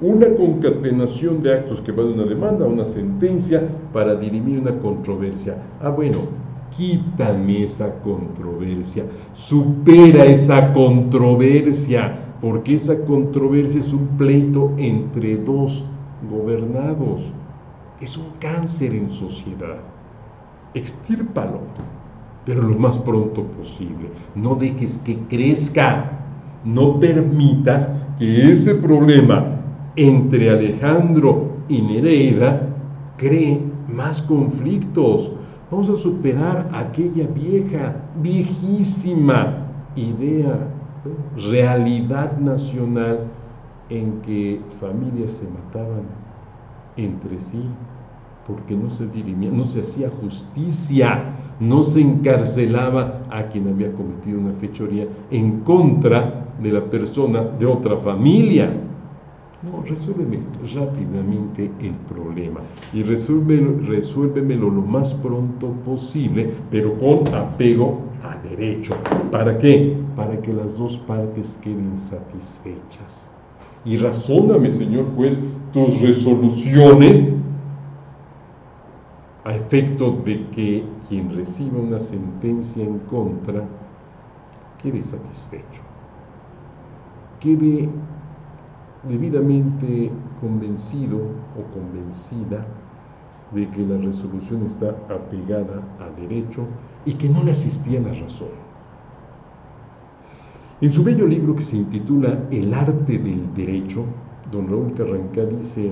Una 0.01 0.25
concatenación 0.33 1.43
de 1.43 1.53
actos 1.53 1.79
que 1.79 1.91
va 1.91 2.01
de 2.01 2.13
una 2.13 2.23
demanda 2.23 2.65
a 2.65 2.67
una 2.67 2.85
sentencia 2.85 3.69
para 3.93 4.15
dirimir 4.15 4.57
una 4.57 4.75
controversia. 4.79 5.61
Ah, 5.79 5.89
bueno, 5.89 6.17
quítame 6.75 7.65
esa 7.65 7.93
controversia, 7.99 9.05
supera 9.35 10.25
esa 10.25 10.73
controversia, 10.73 12.19
porque 12.41 12.73
esa 12.73 12.99
controversia 13.05 13.79
es 13.79 13.93
un 13.93 14.07
pleito 14.17 14.71
entre 14.77 15.37
dos 15.37 15.85
gobernados. 16.31 17.31
Es 18.01 18.17
un 18.17 18.25
cáncer 18.39 18.95
en 18.95 19.11
sociedad. 19.11 19.77
Extírpalo, 20.73 21.59
pero 22.43 22.63
lo 22.63 22.75
más 22.75 22.97
pronto 22.97 23.43
posible. 23.43 24.09
No 24.33 24.55
dejes 24.55 24.97
que 24.97 25.15
crezca 25.29 26.22
no 26.63 26.99
permitas 26.99 27.91
que 28.17 28.51
ese 28.51 28.75
problema 28.75 29.45
entre 29.95 30.49
Alejandro 30.49 31.49
y 31.67 31.81
Nereida 31.81 32.61
cree 33.17 33.61
más 33.87 34.21
conflictos. 34.21 35.31
Vamos 35.69 35.89
a 35.89 35.95
superar 35.95 36.69
aquella 36.73 37.27
vieja, 37.27 37.95
viejísima 38.21 39.57
idea, 39.95 40.67
realidad 41.49 42.37
nacional 42.37 43.19
en 43.89 44.21
que 44.21 44.61
familias 44.79 45.33
se 45.33 45.45
mataban 45.49 46.03
entre 46.95 47.39
sí 47.39 47.63
porque 48.47 48.75
no 48.75 48.89
se 48.89 49.07
dirimía, 49.07 49.49
no 49.51 49.65
se 49.65 49.81
hacía 49.81 50.09
justicia, 50.21 51.35
no 51.59 51.83
se 51.83 52.01
encarcelaba 52.01 53.21
a 53.29 53.43
quien 53.47 53.69
había 53.69 53.91
cometido 53.93 54.39
una 54.39 54.53
fechoría 54.53 55.07
en 55.31 55.61
contra 55.61 56.45
de 56.61 56.71
la 56.71 56.83
persona 56.83 57.41
de 57.41 57.65
otra 57.65 57.97
familia. 57.97 58.69
No, 59.63 59.81
resuélveme 59.81 60.39
rápidamente 60.75 61.71
el 61.79 61.93
problema 62.13 62.59
y 62.91 63.01
resuélvemelo, 63.01 63.87
resuélvemelo 63.87 64.69
lo 64.69 64.81
más 64.81 65.13
pronto 65.13 65.69
posible, 65.85 66.51
pero 66.69 66.97
con 66.97 67.33
apego 67.33 67.99
a 68.23 68.35
derecho. 68.45 68.93
¿Para 69.31 69.57
qué? 69.57 69.95
Para 70.17 70.37
que 70.41 70.51
las 70.51 70.77
dos 70.77 70.97
partes 70.97 71.57
queden 71.63 71.97
satisfechas. 71.97 73.31
Y 73.85 73.95
razóname, 73.95 74.69
señor 74.69 75.05
juez, 75.15 75.39
tus 75.71 76.01
resoluciones 76.01 77.31
a 79.45 79.55
efecto 79.55 80.11
de 80.23 80.49
que 80.49 80.83
quien 81.09 81.35
reciba 81.35 81.79
una 81.79 81.99
sentencia 81.99 82.83
en 82.83 82.99
contra 82.99 83.63
quede 84.81 85.03
satisfecho 85.03 85.81
quede 87.43 87.89
debidamente 89.09 90.09
convencido 90.39 91.17
o 91.17 91.63
convencida 91.73 92.65
de 93.53 93.69
que 93.69 93.85
la 93.85 93.97
resolución 93.97 94.65
está 94.65 94.95
apegada 95.09 95.83
a 95.99 96.09
derecho 96.21 96.65
y 97.05 97.13
que 97.13 97.27
no 97.27 97.43
le 97.43 97.51
asistía 97.51 97.99
la 97.99 98.13
razón. 98.13 98.47
En 100.79 100.91
su 100.91 101.03
bello 101.03 101.27
libro 101.27 101.55
que 101.55 101.63
se 101.63 101.77
intitula 101.77 102.47
El 102.49 102.73
arte 102.73 103.17
del 103.17 103.53
derecho, 103.53 104.05
don 104.51 104.67
Raúl 104.69 104.93
Carrancá 104.93 105.43
dice, 105.45 105.91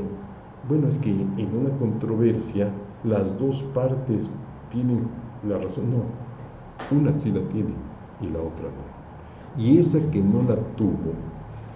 Bueno, 0.70 0.88
es 0.88 0.98
que 0.98 1.12
en 1.12 1.50
una 1.54 1.70
controversia 1.78 2.72
las 3.04 3.38
dos 3.40 3.64
partes 3.74 4.30
tienen 4.72 5.08
la 5.48 5.58
razón. 5.58 5.86
No, 5.92 6.98
una 6.98 7.20
sí 7.20 7.32
la 7.32 7.42
tiene 7.50 7.74
y 8.22 8.28
la 8.28 8.40
otra 8.40 8.66
no. 8.66 9.62
Y 9.62 9.78
esa 9.78 10.00
que 10.12 10.22
no 10.22 10.44
la 10.44 10.56
tuvo, 10.76 11.14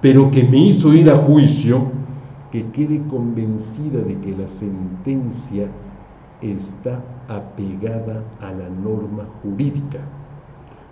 pero 0.01 0.31
que 0.31 0.43
me 0.43 0.57
hizo 0.57 0.93
ir 0.93 1.09
a 1.09 1.17
juicio, 1.17 1.87
que 2.51 2.65
quede 2.71 3.01
convencida 3.07 3.99
de 3.99 4.17
que 4.19 4.31
la 4.31 4.47
sentencia 4.47 5.67
está 6.41 7.03
apegada 7.27 8.23
a 8.39 8.51
la 8.51 8.69
norma 8.69 9.25
jurídica, 9.41 9.99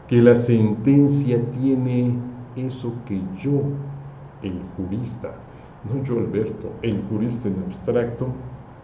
que 0.07 0.21
la 0.21 0.35
sentencia 0.35 1.39
tiene 1.51 2.15
eso 2.55 2.93
que 3.05 3.21
yo, 3.37 3.61
el 4.41 4.59
jurista, 4.75 5.35
no 5.89 6.03
yo 6.03 6.19
Alberto, 6.19 6.71
el 6.81 7.01
jurista 7.09 7.47
en 7.47 7.63
abstracto, 7.65 8.27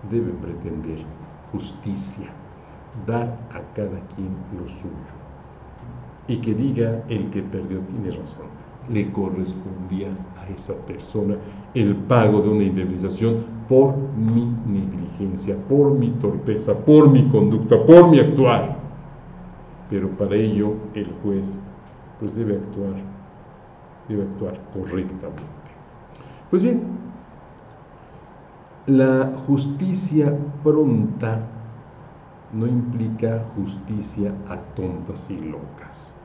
debe 0.10 0.32
pretender 0.34 1.00
justicia, 1.52 2.28
dar 3.06 3.28
a 3.52 3.62
cada 3.74 4.00
quien 4.16 4.36
lo 4.58 4.68
suyo. 4.68 5.16
Y 6.28 6.38
que 6.38 6.54
diga 6.54 7.04
el 7.10 7.30
que 7.32 7.42
perdió 7.42 7.80
tiene 7.80 8.12
razón, 8.12 8.48
le 8.90 9.12
correspondía 9.12 10.10
a 10.38 10.50
esa 10.50 10.74
persona 10.86 11.36
el 11.74 11.96
pago 11.96 12.42
de 12.42 12.50
una 12.50 12.64
indemnización 12.64 13.46
por 13.68 13.96
mi 13.98 14.52
negligencia, 14.66 15.56
por 15.68 15.94
mi 15.94 16.10
torpeza, 16.12 16.74
por 16.74 17.10
mi 17.10 17.28
conducta, 17.30 17.84
por 17.86 18.10
mi 18.10 18.20
actuar. 18.20 18.78
Pero 19.90 20.10
para 20.10 20.36
ello 20.36 20.74
el 20.94 21.12
juez 21.24 21.60
pues 22.20 22.36
debe 22.36 22.56
actuar, 22.56 22.96
debe 24.08 24.24
actuar 24.24 24.60
correctamente. 24.74 25.44
Pues 26.50 26.64
bien, 26.64 26.82
la 28.90 29.32
justicia 29.46 30.36
pronta 30.64 31.48
no 32.52 32.66
implica 32.66 33.46
justicia 33.56 34.34
a 34.48 34.58
tontas 34.74 35.30
y 35.30 35.38
locas. 35.38 36.16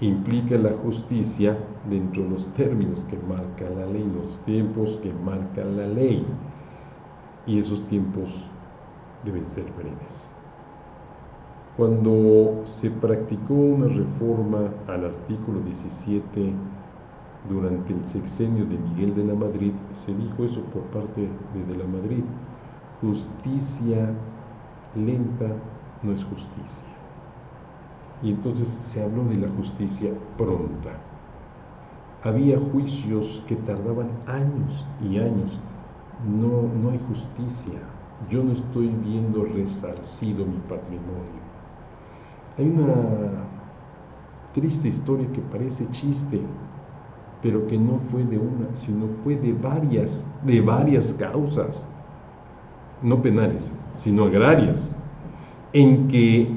Implica 0.00 0.56
la 0.56 0.72
justicia 0.72 1.58
dentro 1.90 2.22
de 2.22 2.30
los 2.30 2.46
términos 2.54 3.04
que 3.04 3.18
marca 3.28 3.68
la 3.68 3.84
ley, 3.84 4.10
los 4.16 4.38
tiempos 4.46 4.98
que 5.02 5.12
marca 5.12 5.64
la 5.64 5.86
ley. 5.86 6.24
Y 7.46 7.58
esos 7.58 7.86
tiempos 7.88 8.30
deben 9.22 9.46
ser 9.46 9.66
breves. 9.72 10.32
Cuando 11.76 12.62
se 12.64 12.90
practicó 12.90 13.52
una 13.52 13.88
reforma 13.88 14.70
al 14.88 15.04
artículo 15.04 15.60
17 15.60 16.54
durante 17.42 17.92
el 17.94 18.04
sexenio 18.04 18.66
de 18.66 18.78
Miguel 18.78 19.14
de 19.14 19.24
la 19.24 19.34
Madrid, 19.34 19.88
se 19.92 20.14
dijo 20.14 20.44
eso 20.44 20.70
por 20.70 20.90
parte 20.90 21.22
de, 21.50 21.64
de 21.64 21.76
la 21.76 21.86
Madrid, 21.86 22.24
justicia 23.00 24.28
lenta 24.92 25.72
no 26.00 26.12
es 26.12 26.24
justicia. 26.24 26.98
Y 28.20 28.30
entonces 28.30 28.68
se 28.70 29.02
habló 29.02 29.26
de 29.26 29.36
la 29.36 29.50
justicia 29.50 30.18
pronta. 30.34 31.12
Había 32.20 32.58
juicios 32.58 33.44
que 33.46 33.56
tardaban 33.56 34.22
años 34.26 34.88
y 34.98 35.18
años. 35.18 35.62
No, 36.16 36.72
no 36.72 36.90
hay 36.90 36.98
justicia. 37.00 38.00
Yo 38.18 38.42
no 38.44 38.52
estoy 38.52 38.96
viendo 38.96 39.44
resarcido 39.44 40.46
mi 40.46 40.60
patrimonio. 40.60 41.42
Hay 42.56 42.68
una 42.68 43.48
triste 44.52 44.88
historia 44.88 45.32
que 45.32 45.42
parece 45.42 45.90
chiste, 45.90 46.71
pero 47.42 47.66
que 47.66 47.76
no 47.76 47.98
fue 47.98 48.22
de 48.24 48.38
una, 48.38 48.68
sino 48.74 49.06
fue 49.24 49.34
de 49.36 49.52
varias, 49.52 50.24
de 50.46 50.60
varias 50.60 51.12
causas, 51.14 51.84
no 53.02 53.20
penales, 53.20 53.74
sino 53.94 54.24
agrarias, 54.24 54.94
en 55.72 56.06
que 56.06 56.48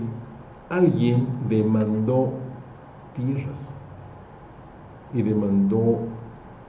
alguien 0.69 1.27
demandó 1.49 2.33
tierras 3.15 3.73
y 5.13 5.23
demandó 5.23 5.99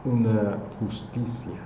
una 0.05 0.59
justicia. 0.81 1.57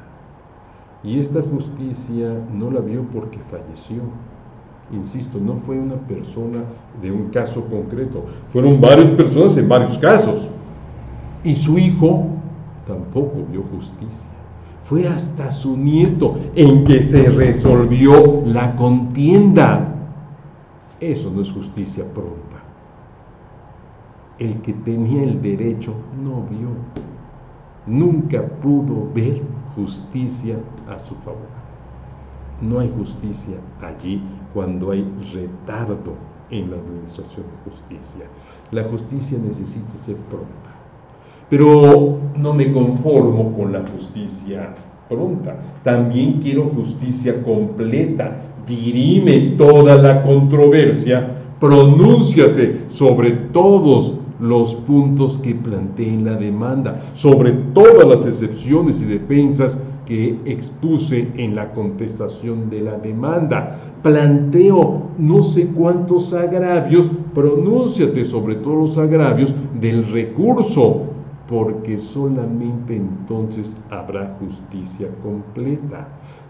Y 1.05 1.19
esta 1.19 1.41
justicia 1.43 2.35
no 2.53 2.71
la 2.71 2.81
vio 2.81 3.03
porque 3.05 3.39
falleció. 3.39 4.03
Insisto, 4.93 5.39
no 5.39 5.55
fue 5.55 5.79
una 5.79 5.95
persona 5.95 6.65
de 7.01 7.13
un 7.13 7.29
caso 7.29 7.65
concreto, 7.67 8.25
fueron 8.49 8.81
varias 8.81 9.13
personas 9.13 9.57
en 9.57 9.69
varios 9.69 9.97
casos. 9.99 10.49
Y 11.45 11.55
su 11.55 11.79
hijo 11.79 12.27
tampoco 12.87 13.45
vio 13.51 13.63
justicia. 13.63 14.31
Fue 14.83 15.07
hasta 15.07 15.51
su 15.51 15.77
nieto 15.77 16.37
en 16.55 16.85
que 16.85 17.03
se 17.03 17.29
resolvió 17.29 18.43
la 18.45 18.75
contienda. 18.77 19.95
Eso 20.99 21.31
no 21.31 21.43
es 21.43 21.53
justicia 21.53 22.05
pronta. 22.13 22.59
El 24.39 24.61
que 24.63 24.73
tenía 24.73 25.23
el 25.23 25.41
derecho 25.41 25.95
no 26.23 26.43
vio. 26.43 26.71
Nunca 27.87 28.43
pudo 28.43 29.09
ver 29.15 29.43
justicia 29.77 30.57
a 30.89 30.99
su 30.99 31.15
favor. 31.17 31.61
No 32.61 32.81
hay 32.81 32.93
justicia 32.97 33.57
allí 33.81 34.23
cuando 34.53 34.91
hay 34.91 35.03
retardo 35.33 36.15
en 36.51 36.71
la 36.71 36.77
administración 36.77 37.47
de 37.47 37.71
justicia. 37.71 38.25
La 38.71 38.85
justicia 38.85 39.39
necesita 39.39 39.97
ser 39.97 40.17
pronta. 40.17 40.70
Pero 41.51 42.19
no 42.37 42.55
me 42.55 42.73
conformo 42.73 43.53
con 43.57 43.73
la 43.73 43.83
justicia 43.93 44.75
pronta. 45.09 45.57
También 45.83 46.41
quiero 46.41 46.65
justicia 46.65 47.43
completa. 47.43 48.41
Dirime 48.67 49.57
toda 49.59 49.97
la 49.97 50.23
controversia. 50.23 51.37
Pronúnciate 51.59 52.83
sobre 52.89 53.33
todos 53.33 54.15
los 54.41 54.75
puntos 54.75 55.39
que 55.39 55.55
planteé 55.55 56.09
en 56.09 56.25
la 56.25 56.37
demanda, 56.37 57.01
sobre 57.13 57.53
todas 57.53 58.07
las 58.07 58.25
excepciones 58.25 59.03
y 59.03 59.07
defensas 59.07 59.79
que 60.07 60.39
expuse 60.47 61.29
en 61.37 61.55
la 61.55 61.71
contestación 61.73 62.71
de 62.71 62.81
la 62.81 62.99
demanda. 62.99 63.79
Planteo 64.03 65.11
no 65.19 65.43
sé 65.43 65.67
cuántos 65.67 66.33
agravios, 66.33 67.11
pronúnciate 67.35 68.25
sobre 68.25 68.55
todos 68.57 68.79
los 68.79 68.99
agravios 68.99 69.55
del 69.79 70.11
recurso 70.11 71.10
porque 71.51 71.99
solamente 71.99 72.95
entonces 72.95 73.77
habrá 73.91 74.37
justicia 74.39 75.09
completa. 75.21 76.07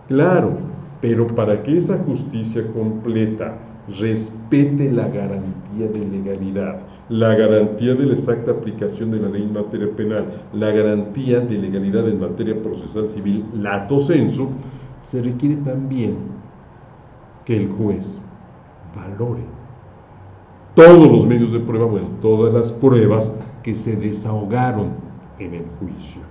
Claro, 0.09 0.53
pero 1.01 1.27
para 1.27 1.63
que 1.63 1.79
esa 1.79 1.97
justicia 2.01 2.71
completa 2.75 3.57
respete 3.99 4.93
la 4.93 5.09
garantía 5.09 5.89
de 5.91 6.07
legalidad, 6.07 6.81
la 7.09 7.35
garantía 7.35 7.95
de 7.95 8.05
la 8.05 8.13
exacta 8.13 8.51
aplicación 8.51 9.11
de 9.11 9.21
la 9.21 9.31
ley 9.31 9.43
en 9.43 9.55
materia 9.55 9.89
penal, 9.97 10.27
la 10.53 10.71
garantía 10.71 11.41
de 11.41 11.57
legalidad 11.57 12.07
en 12.07 12.21
materia 12.21 12.63
procesal 12.63 13.09
civil, 13.09 13.47
lato 13.55 13.99
sensu, 14.01 14.51
se 15.01 15.23
requiere 15.23 15.57
también 15.57 16.17
que 17.47 17.57
el 17.57 17.69
juez 17.71 18.21
valore 18.95 19.61
todos 20.75 21.11
los 21.11 21.27
medios 21.27 21.53
de 21.53 21.61
prueba, 21.61 21.87
bueno, 21.87 22.09
todas 22.23 22.55
las 22.55 22.71
pruebas 22.71 23.33
que 23.63 23.75
se 23.75 23.97
desahogaron 23.97 24.93
en 25.39 25.55
el 25.55 25.65
juicio. 25.79 26.23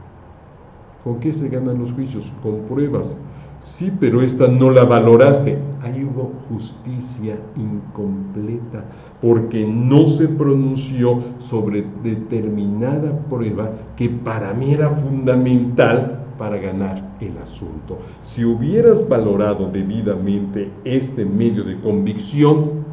¿Con 1.03 1.19
qué 1.19 1.31
se 1.31 1.49
ganan 1.49 1.79
los 1.79 1.93
juicios? 1.93 2.31
Con 2.41 2.59
pruebas. 2.61 3.17
Sí, 3.61 3.91
pero 3.99 4.21
esta 4.21 4.47
no 4.47 4.69
la 4.69 4.83
valoraste. 4.83 5.57
Ahí 5.81 6.03
hubo 6.03 6.31
justicia 6.49 7.37
incompleta 7.55 8.85
porque 9.21 9.65
no 9.65 10.07
se 10.07 10.27
pronunció 10.27 11.19
sobre 11.39 11.85
determinada 12.03 13.17
prueba 13.29 13.71
que 13.95 14.09
para 14.09 14.53
mí 14.53 14.73
era 14.73 14.89
fundamental 14.89 16.25
para 16.37 16.57
ganar 16.57 17.15
el 17.19 17.37
asunto. 17.37 17.99
Si 18.23 18.45
hubieras 18.45 19.07
valorado 19.07 19.69
debidamente 19.69 20.71
este 20.85 21.25
medio 21.25 21.63
de 21.63 21.79
convicción, 21.81 22.83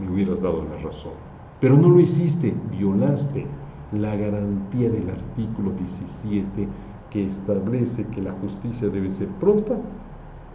me 0.00 0.12
hubieras 0.12 0.40
dado 0.40 0.64
la 0.64 0.82
razón. 0.82 1.12
Pero 1.60 1.76
no 1.76 1.88
lo 1.88 2.00
hiciste, 2.00 2.54
violaste 2.70 3.46
la 3.92 4.16
garantía 4.16 4.90
del 4.90 5.10
artículo 5.10 5.72
17 5.72 6.68
que 7.10 7.26
establece 7.26 8.06
que 8.06 8.22
la 8.22 8.32
justicia 8.32 8.88
debe 8.88 9.10
ser 9.10 9.28
pronta 9.40 9.74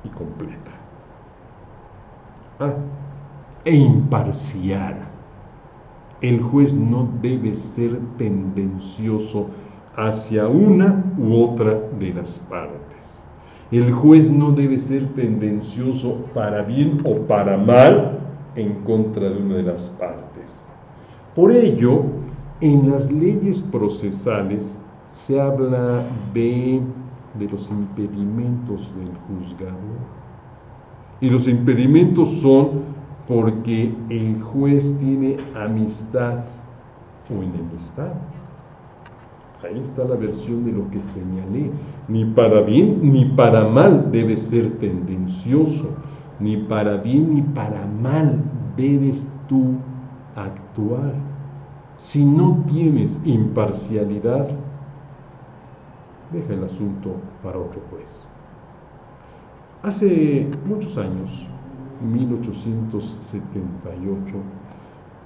y 0.03 0.09
completa. 0.09 0.71
Ah, 2.59 2.73
e 3.63 3.75
imparcial. 3.75 4.95
El 6.21 6.41
juez 6.41 6.73
no 6.73 7.07
debe 7.21 7.55
ser 7.55 7.99
tendencioso 8.17 9.47
hacia 9.95 10.47
una 10.47 11.03
u 11.19 11.35
otra 11.43 11.79
de 11.99 12.13
las 12.13 12.39
partes. 12.39 13.27
El 13.69 13.91
juez 13.91 14.31
no 14.31 14.51
debe 14.51 14.79
ser 14.79 15.13
tendencioso 15.13 16.15
para 16.33 16.63
bien 16.63 17.01
o 17.03 17.17
para 17.27 17.57
mal 17.57 18.19
en 18.55 18.73
contra 18.83 19.29
de 19.29 19.37
una 19.37 19.55
de 19.57 19.63
las 19.63 19.89
partes. 19.89 20.65
Por 21.35 21.51
ello, 21.51 22.03
en 22.61 22.89
las 22.89 23.11
leyes 23.11 23.61
procesales 23.61 24.79
se 25.07 25.39
habla 25.39 26.03
de, 26.33 26.81
los 27.51 27.69
impedimentos 27.69 28.89
del 28.95 29.11
juzgado 29.27 29.77
Y 31.21 31.29
los 31.29 31.47
impedimentos 31.47 32.29
son 32.39 32.97
porque 33.27 33.93
el 34.09 34.41
juez 34.41 34.97
tiene 34.99 35.37
amistad 35.55 36.45
o 37.29 37.43
enemistad. 37.43 38.13
Ahí 39.63 39.79
está 39.79 40.03
la 40.05 40.15
versión 40.15 40.65
de 40.65 40.71
lo 40.71 40.89
que 40.89 41.03
señalé. 41.03 41.71
Ni 42.07 42.25
para 42.25 42.61
bien 42.61 42.99
ni 43.01 43.25
para 43.25 43.67
mal 43.67 44.11
debe 44.11 44.37
ser 44.37 44.79
tendencioso. 44.79 45.89
Ni 46.39 46.57
para 46.57 46.97
bien 46.97 47.35
ni 47.35 47.41
para 47.41 47.85
mal 48.01 48.39
debes 48.77 49.27
tú 49.47 49.75
actuar. 50.35 51.26
Si 51.99 52.23
no 52.23 52.63
tienes 52.67 53.19
imparcialidad, 53.25 54.47
deja 56.31 56.53
el 56.53 56.63
asunto 56.63 57.15
para 57.43 57.57
otro 57.57 57.81
juez. 57.89 58.27
Hace 59.81 60.47
muchos 60.65 60.95
años, 60.97 61.45
1878, 62.01 64.35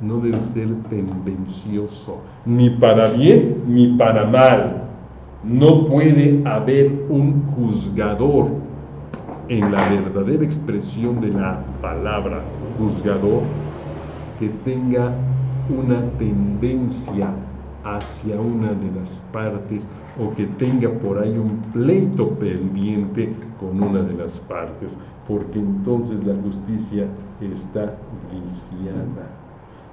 no 0.00 0.18
debe 0.18 0.40
ser 0.40 0.68
tendencioso, 0.90 2.18
ni 2.44 2.70
para 2.70 3.08
bien 3.10 3.62
ni 3.68 3.96
para 3.96 4.24
mal. 4.24 4.82
No 5.44 5.84
puede 5.84 6.42
haber 6.44 7.06
un 7.08 7.42
juzgador 7.54 8.48
en 9.48 9.70
la 9.70 9.88
verdadera 9.88 10.44
expresión 10.44 11.20
de 11.20 11.28
la 11.28 11.64
palabra 11.80 12.44
juzgador 12.76 13.42
que 14.38 14.48
tenga 14.48 15.14
una 15.68 16.16
tendencia 16.16 17.34
hacia 17.84 18.40
una 18.40 18.74
de 18.74 18.90
las 18.90 19.22
partes 19.32 19.88
o 20.16 20.34
que 20.34 20.46
tenga 20.46 20.90
por 20.98 21.18
ahí 21.18 21.38
un 21.38 21.70
pleito 21.72 22.38
pendiente 22.38 23.36
con 23.56 23.80
una 23.80 24.02
de 24.02 24.14
las 24.14 24.40
partes, 24.40 24.98
porque 25.24 25.58
entonces 25.60 26.24
la 26.24 26.34
justicia 26.36 27.08
está 27.40 27.96
viciada, 28.32 29.40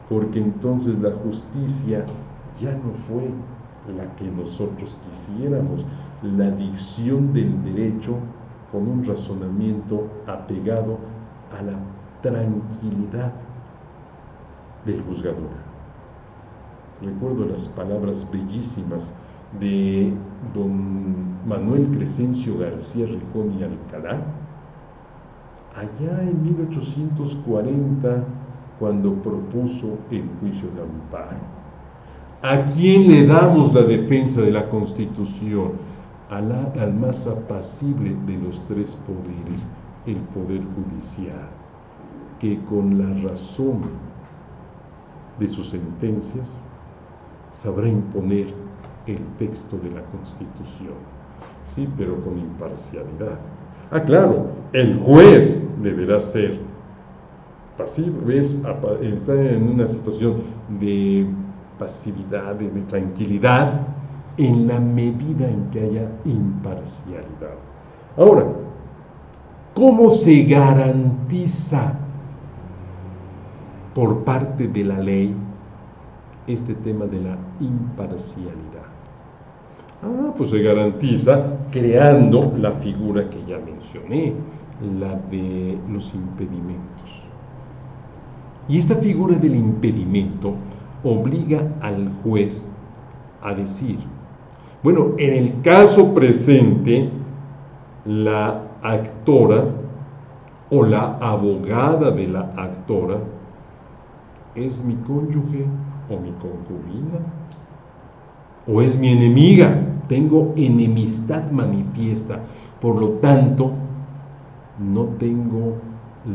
porque 0.09 0.39
entonces 0.39 0.97
la 0.99 1.11
justicia 1.11 2.05
ya 2.59 2.73
no 2.73 2.93
fue 2.93 3.29
la 3.85 4.15
que 4.15 4.31
nosotros 4.31 4.97
quisiéramos, 5.01 5.85
la 6.21 6.51
dicción 6.51 7.33
del 7.33 7.61
derecho 7.63 8.19
con 8.73 8.87
un 8.87 9.05
razonamiento 9.05 10.07
apegado 10.25 10.97
a 11.55 11.61
la 11.61 11.77
tranquilidad 12.23 13.31
del 14.83 14.99
juzgador. 15.03 15.51
Recuerdo 16.99 17.45
las 17.45 17.67
palabras 17.67 18.27
bellísimas 18.31 19.13
de 19.59 20.11
don 20.55 21.47
Manuel 21.47 21.87
Crescencio 21.95 22.57
García 22.57 23.05
Rejón 23.05 23.59
y 23.59 23.63
Alcalá, 23.63 24.19
allá 25.75 26.23
en 26.23 26.43
1840, 26.43 28.23
cuando 28.79 29.13
propuso 29.21 29.99
el 30.09 30.23
juicio 30.39 30.69
de 30.75 30.81
amparo. 30.81 31.37
¿A 32.41 32.65
quién 32.65 33.07
le 33.07 33.27
damos 33.27 33.71
la 33.71 33.83
defensa 33.83 34.41
de 34.41 34.51
la 34.51 34.65
Constitución? 34.65 35.73
Al, 36.37 36.93
más 36.93 37.27
apacible 37.27 38.15
de 38.25 38.37
los 38.37 38.65
tres 38.65 38.97
poderes, 39.07 39.65
el 40.05 40.17
poder 40.33 40.61
judicial, 40.75 41.47
que 42.39 42.59
con 42.65 42.97
la 42.97 43.29
razón 43.29 43.81
de 45.39 45.47
sus 45.47 45.69
sentencias 45.69 46.63
sabrá 47.51 47.87
imponer 47.87 48.53
el 49.07 49.19
texto 49.37 49.77
de 49.77 49.91
la 49.91 50.01
Constitución. 50.05 50.95
Sí, 51.65 51.87
pero 51.97 52.19
con 52.23 52.37
imparcialidad. 52.37 53.37
Ah, 53.91 54.01
claro, 54.01 54.47
el 54.71 54.99
juez 54.99 55.61
deberá 55.81 56.19
ser 56.19 56.59
pasivo, 57.77 58.19
¿ves? 58.25 58.55
Está 59.01 59.33
en 59.33 59.69
una 59.69 59.87
situación 59.87 60.35
de 60.79 61.27
pasividad, 61.77 62.55
de 62.55 62.69
tranquilidad, 62.83 63.92
en 64.37 64.67
la 64.67 64.79
medida 64.79 65.47
en 65.47 65.69
que 65.71 65.81
haya 65.81 66.11
imparcialidad. 66.25 67.55
Ahora, 68.17 68.45
¿cómo 69.75 70.09
se 70.09 70.43
garantiza 70.43 71.93
por 73.93 74.23
parte 74.23 74.67
de 74.67 74.83
la 74.85 74.99
ley 74.99 75.35
este 76.47 76.73
tema 76.75 77.05
de 77.05 77.21
la 77.21 77.37
imparcialidad? 77.59 78.83
Ah, 80.03 80.33
pues 80.35 80.49
se 80.49 80.61
garantiza 80.61 81.57
creando 81.71 82.53
la 82.57 82.71
figura 82.71 83.29
que 83.29 83.43
ya 83.45 83.57
mencioné, 83.59 84.33
la 84.99 85.15
de 85.31 85.77
los 85.89 86.13
impedimentos. 86.13 87.23
Y 88.67 88.77
esta 88.77 88.95
figura 88.95 89.35
del 89.35 89.55
impedimento 89.55 90.55
obliga 91.03 91.71
al 91.81 92.11
juez 92.23 92.71
a 93.41 93.53
decir, 93.53 93.99
bueno, 94.83 95.13
en 95.17 95.33
el 95.33 95.61
caso 95.61 96.13
presente, 96.13 97.09
la 98.05 98.61
actora 98.81 99.63
o 100.69 100.83
la 100.83 101.17
abogada 101.21 102.11
de 102.11 102.27
la 102.27 102.51
actora 102.57 103.17
es 104.55 104.83
mi 104.83 104.95
cónyuge 104.95 105.65
o 106.09 106.19
mi 106.19 106.31
concubina 106.31 107.19
o 108.67 108.81
es 108.81 108.97
mi 108.97 109.09
enemiga. 109.09 109.87
Tengo 110.07 110.53
enemistad 110.57 111.49
manifiesta. 111.49 112.39
Por 112.81 112.99
lo 112.99 113.11
tanto, 113.13 113.71
no 114.79 115.05
tengo 115.17 115.75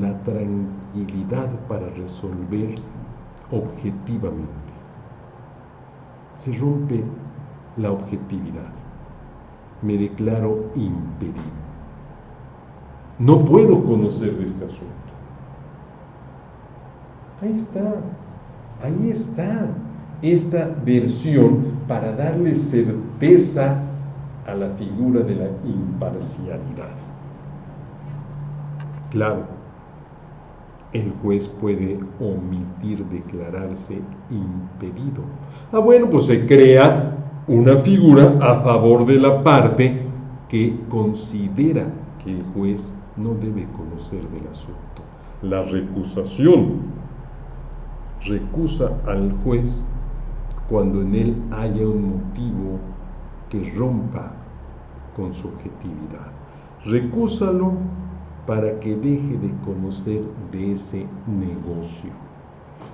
la 0.01 0.17
tranquilidad 0.23 1.51
para 1.69 1.89
resolver 1.91 2.75
objetivamente. 3.51 4.73
Se 6.39 6.53
rompe 6.53 7.05
la 7.79 7.93
objetividad. 7.93 8.73
Me 9.83 9.97
declaro 9.97 10.71
impedido. 10.75 11.59
No 13.19 13.45
puedo 13.45 13.83
conocer 13.85 14.37
de 14.37 14.45
este 14.45 14.65
asunto. 14.65 14.95
Ahí 17.41 17.57
está, 17.57 17.95
ahí 18.83 19.11
está 19.11 19.67
esta 20.23 20.69
versión 20.85 21.79
para 21.87 22.13
darle 22.13 22.55
certeza 22.55 23.81
a 24.47 24.55
la 24.55 24.71
figura 24.71 25.21
de 25.21 25.35
la 25.37 25.49
imparcialidad. 25.65 26.97
Claro, 29.11 29.45
el 30.93 31.13
juez 31.23 31.49
puede 31.49 31.99
omitir 32.21 33.05
declararse 33.07 34.01
impedido. 34.31 35.23
Ah, 35.73 35.79
bueno, 35.79 36.09
pues 36.11 36.27
se 36.27 36.47
crea 36.47 37.15
una 37.49 37.77
figura 37.79 38.37
a 38.43 38.61
favor 38.61 39.07
de 39.07 39.19
la 39.19 39.43
parte 39.43 40.03
que 40.51 40.79
considera 40.91 41.87
que 42.23 42.31
el 42.37 42.45
juez 42.53 42.93
no 43.17 43.33
debe 43.35 43.67
conocer 43.75 44.21
del 44.29 44.47
asunto. 44.49 45.03
La 45.41 45.63
recusación 45.63 46.83
recusa 48.27 48.93
al 49.07 49.33
juez 49.45 49.83
cuando 50.69 51.01
en 51.01 51.15
él 51.15 51.37
haya 51.53 51.89
un 51.89 52.19
motivo 52.19 52.79
que 53.49 53.73
rompa 53.75 54.31
con 55.17 55.33
su 55.33 55.49
objetividad. 55.49 56.31
Recúsalo 56.85 57.73
para 58.47 58.79
que 58.81 58.95
deje 58.95 59.39
de 59.39 59.53
conocer 59.65 60.23
de 60.53 60.73
ese 60.73 61.07
negocio. 61.27 62.11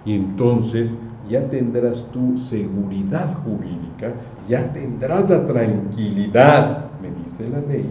Y 0.04 0.14
entonces 0.14 0.96
ya 1.28 1.48
tendrás 1.48 2.10
tu 2.12 2.36
seguridad 2.36 3.34
jurídica, 3.44 4.14
ya 4.48 4.72
tendrás 4.72 5.28
la 5.28 5.46
tranquilidad, 5.46 6.90
me 7.00 7.10
dice 7.22 7.48
la 7.48 7.60
ley, 7.60 7.88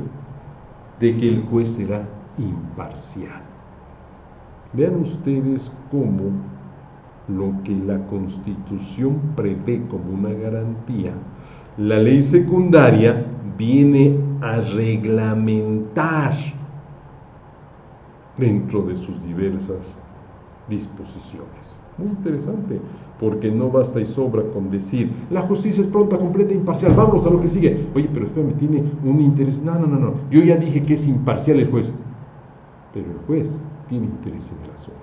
de 0.99 1.17
que 1.17 1.27
el 1.29 1.43
juez 1.43 1.69
será 1.71 2.07
imparcial. 2.37 3.41
Vean 4.73 5.01
ustedes 5.01 5.75
cómo 5.91 6.31
lo 7.27 7.53
que 7.63 7.75
la 7.75 7.99
Constitución 8.07 9.19
prevé 9.35 9.81
como 9.87 10.13
una 10.13 10.29
garantía, 10.29 11.13
la 11.77 11.97
ley 11.97 12.21
secundaria 12.21 13.25
viene 13.57 14.17
a 14.41 14.59
reglamentar 14.59 16.35
dentro 18.37 18.81
de 18.83 18.97
sus 18.97 19.23
diversas 19.23 19.99
disposiciones. 20.69 21.77
Muy 21.97 22.07
interesante, 22.07 22.79
porque 23.19 23.51
no 23.51 23.69
basta 23.69 23.99
y 23.99 24.05
sobra 24.05 24.43
con 24.51 24.71
decir, 24.71 25.11
la 25.29 25.41
justicia 25.41 25.81
es 25.81 25.87
pronta, 25.87 26.17
completa 26.17 26.51
e 26.51 26.55
imparcial, 26.55 26.93
vamos 26.95 27.25
a 27.25 27.29
lo 27.29 27.39
que 27.39 27.47
sigue. 27.47 27.85
Oye, 27.95 28.09
pero 28.11 28.25
espérame, 28.25 28.53
tiene 28.53 28.83
un 29.05 29.21
interés. 29.21 29.61
No, 29.61 29.77
no, 29.77 29.85
no, 29.85 29.99
no. 29.99 30.13
Yo 30.31 30.41
ya 30.41 30.57
dije 30.57 30.81
que 30.81 30.95
es 30.95 31.07
imparcial 31.07 31.59
el 31.59 31.69
juez, 31.69 31.93
pero 32.93 33.11
el 33.11 33.17
juez 33.27 33.61
tiene 33.87 34.05
interés 34.05 34.51
en 34.51 34.63
el 34.63 34.71
asunto. 34.71 34.99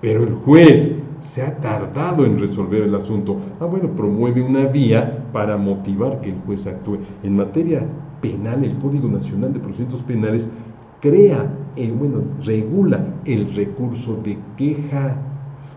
Pero 0.00 0.24
el 0.24 0.34
juez 0.34 0.96
se 1.20 1.42
ha 1.42 1.56
tardado 1.56 2.24
en 2.24 2.38
resolver 2.38 2.82
el 2.82 2.94
asunto. 2.94 3.36
Ah, 3.60 3.66
bueno, 3.66 3.88
promueve 3.90 4.42
una 4.42 4.66
vía 4.66 5.24
para 5.32 5.56
motivar 5.56 6.20
que 6.20 6.30
el 6.30 6.40
juez 6.46 6.66
actúe. 6.66 6.98
En 7.22 7.36
materia 7.36 7.86
penal, 8.20 8.64
el 8.64 8.76
Código 8.78 9.08
Nacional 9.08 9.52
de 9.52 9.60
Procedimientos 9.60 10.02
Penales 10.02 10.50
crea, 11.00 11.50
eh, 11.78 11.94
bueno, 11.96 12.22
regula 12.44 13.04
el 13.24 13.54
recurso 13.54 14.16
de 14.24 14.36
queja. 14.56 15.16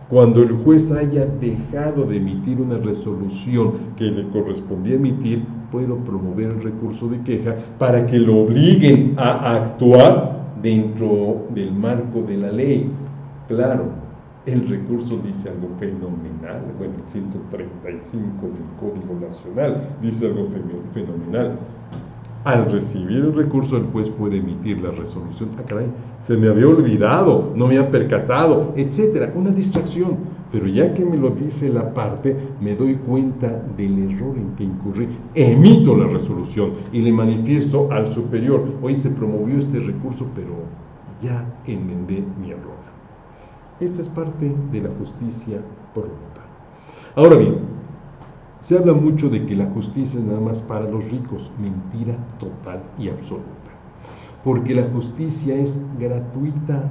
Cuando 0.10 0.42
el 0.42 0.52
juez 0.64 0.92
haya 0.92 1.26
dejado 1.26 2.06
de 2.06 2.18
emitir 2.18 2.60
una 2.60 2.78
resolución 2.78 3.74
que 3.96 4.06
le 4.06 4.28
correspondía 4.30 4.96
emitir, 4.96 5.46
puedo 5.72 5.98
promover 5.98 6.50
el 6.50 6.64
recurso 6.64 7.08
de 7.08 7.22
queja 7.22 7.56
para 7.78 8.06
que 8.08 8.20
lo 8.20 8.40
obliguen 8.40 9.14
a 9.18 9.56
actuar 9.56 10.56
dentro 10.62 11.46
del 11.54 11.72
marco 11.72 12.24
de 12.24 12.38
la 12.38 12.52
ley. 12.52 12.92
Claro, 13.48 13.86
el 14.48 14.68
recurso 14.68 15.20
dice 15.24 15.50
algo 15.50 15.70
fenomenal, 15.80 16.64
bueno, 16.80 16.96
el 17.04 17.10
135 17.10 18.48
del 18.48 18.66
Código 18.80 19.20
Nacional 19.20 19.90
dice 20.02 20.26
algo 20.26 20.50
fenomenal. 20.94 21.60
Al 22.44 22.72
recibir 22.72 23.18
el 23.20 23.34
recurso, 23.34 23.78
el 23.78 23.84
juez 23.84 24.10
puede 24.10 24.38
emitir 24.38 24.82
la 24.82 24.90
resolución. 24.90 25.50
Ah, 25.60 25.64
caray, 25.68 25.86
se 26.22 26.36
me 26.36 26.50
había 26.50 26.68
olvidado, 26.68 27.52
no 27.56 27.68
me 27.68 27.78
había 27.78 27.92
percatado, 27.92 28.74
etcétera. 28.76 29.32
Una 29.36 29.52
distracción. 29.52 30.18
Pero 30.52 30.68
ya 30.68 30.94
que 30.94 31.06
me 31.06 31.18
lo 31.18 31.30
dice 31.30 31.70
la 31.70 31.94
parte, 31.94 32.36
me 32.60 32.76
doy 32.76 32.96
cuenta 32.96 33.64
del 33.78 34.12
error 34.12 34.36
en 34.36 34.56
que 34.56 34.64
incurrí. 34.64 35.08
Emito 35.36 35.96
la 35.96 36.08
resolución 36.08 36.72
y 36.92 37.02
le 37.02 37.14
manifiesto 37.14 37.90
al 37.92 38.12
superior. 38.12 38.66
Hoy 38.82 38.96
se 38.96 39.12
promovió 39.12 39.58
este 39.58 39.80
recurso, 39.80 40.26
pero 40.36 40.56
ya 41.22 41.46
enmendé 41.68 42.24
mi 42.42 42.52
error. 42.52 42.82
Esta 43.80 44.02
es 44.02 44.10
parte 44.10 44.52
de 44.72 44.82
la 44.82 44.90
justicia 45.00 45.60
pronta. 45.94 46.42
Ahora 47.16 47.36
bien, 47.36 47.71
se 48.62 48.78
habla 48.78 48.94
mucho 48.94 49.30
de 49.30 49.46
que 49.46 49.56
la 49.56 49.66
justicia 49.68 50.20
es 50.20 50.26
nada 50.26 50.40
más 50.40 50.62
para 50.62 50.88
los 50.90 51.10
ricos. 51.12 51.52
Mentira 51.60 52.16
total 52.40 52.82
y 53.00 53.10
absoluta. 53.10 53.46
Porque 54.44 54.76
la 54.76 54.84
justicia 54.84 55.56
es 55.56 55.84
gratuita. 56.00 56.90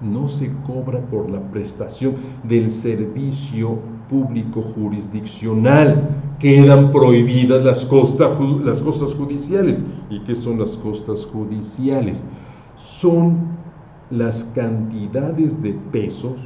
No 0.00 0.26
se 0.26 0.50
cobra 0.66 1.00
por 1.00 1.30
la 1.30 1.40
prestación 1.50 2.14
del 2.42 2.70
servicio 2.70 3.78
público 4.08 4.62
jurisdiccional. 4.62 6.08
Quedan 6.38 6.90
prohibidas 6.90 7.64
las 7.64 7.88
las 8.64 8.82
costas 8.82 9.14
judiciales. 9.14 9.82
¿Y 10.10 10.20
qué 10.20 10.34
son 10.34 10.58
las 10.58 10.76
costas 10.78 11.24
judiciales? 11.26 12.24
Son 12.76 13.52
las 14.10 14.44
cantidades 14.54 15.62
de 15.62 15.72
pesos, 15.90 16.36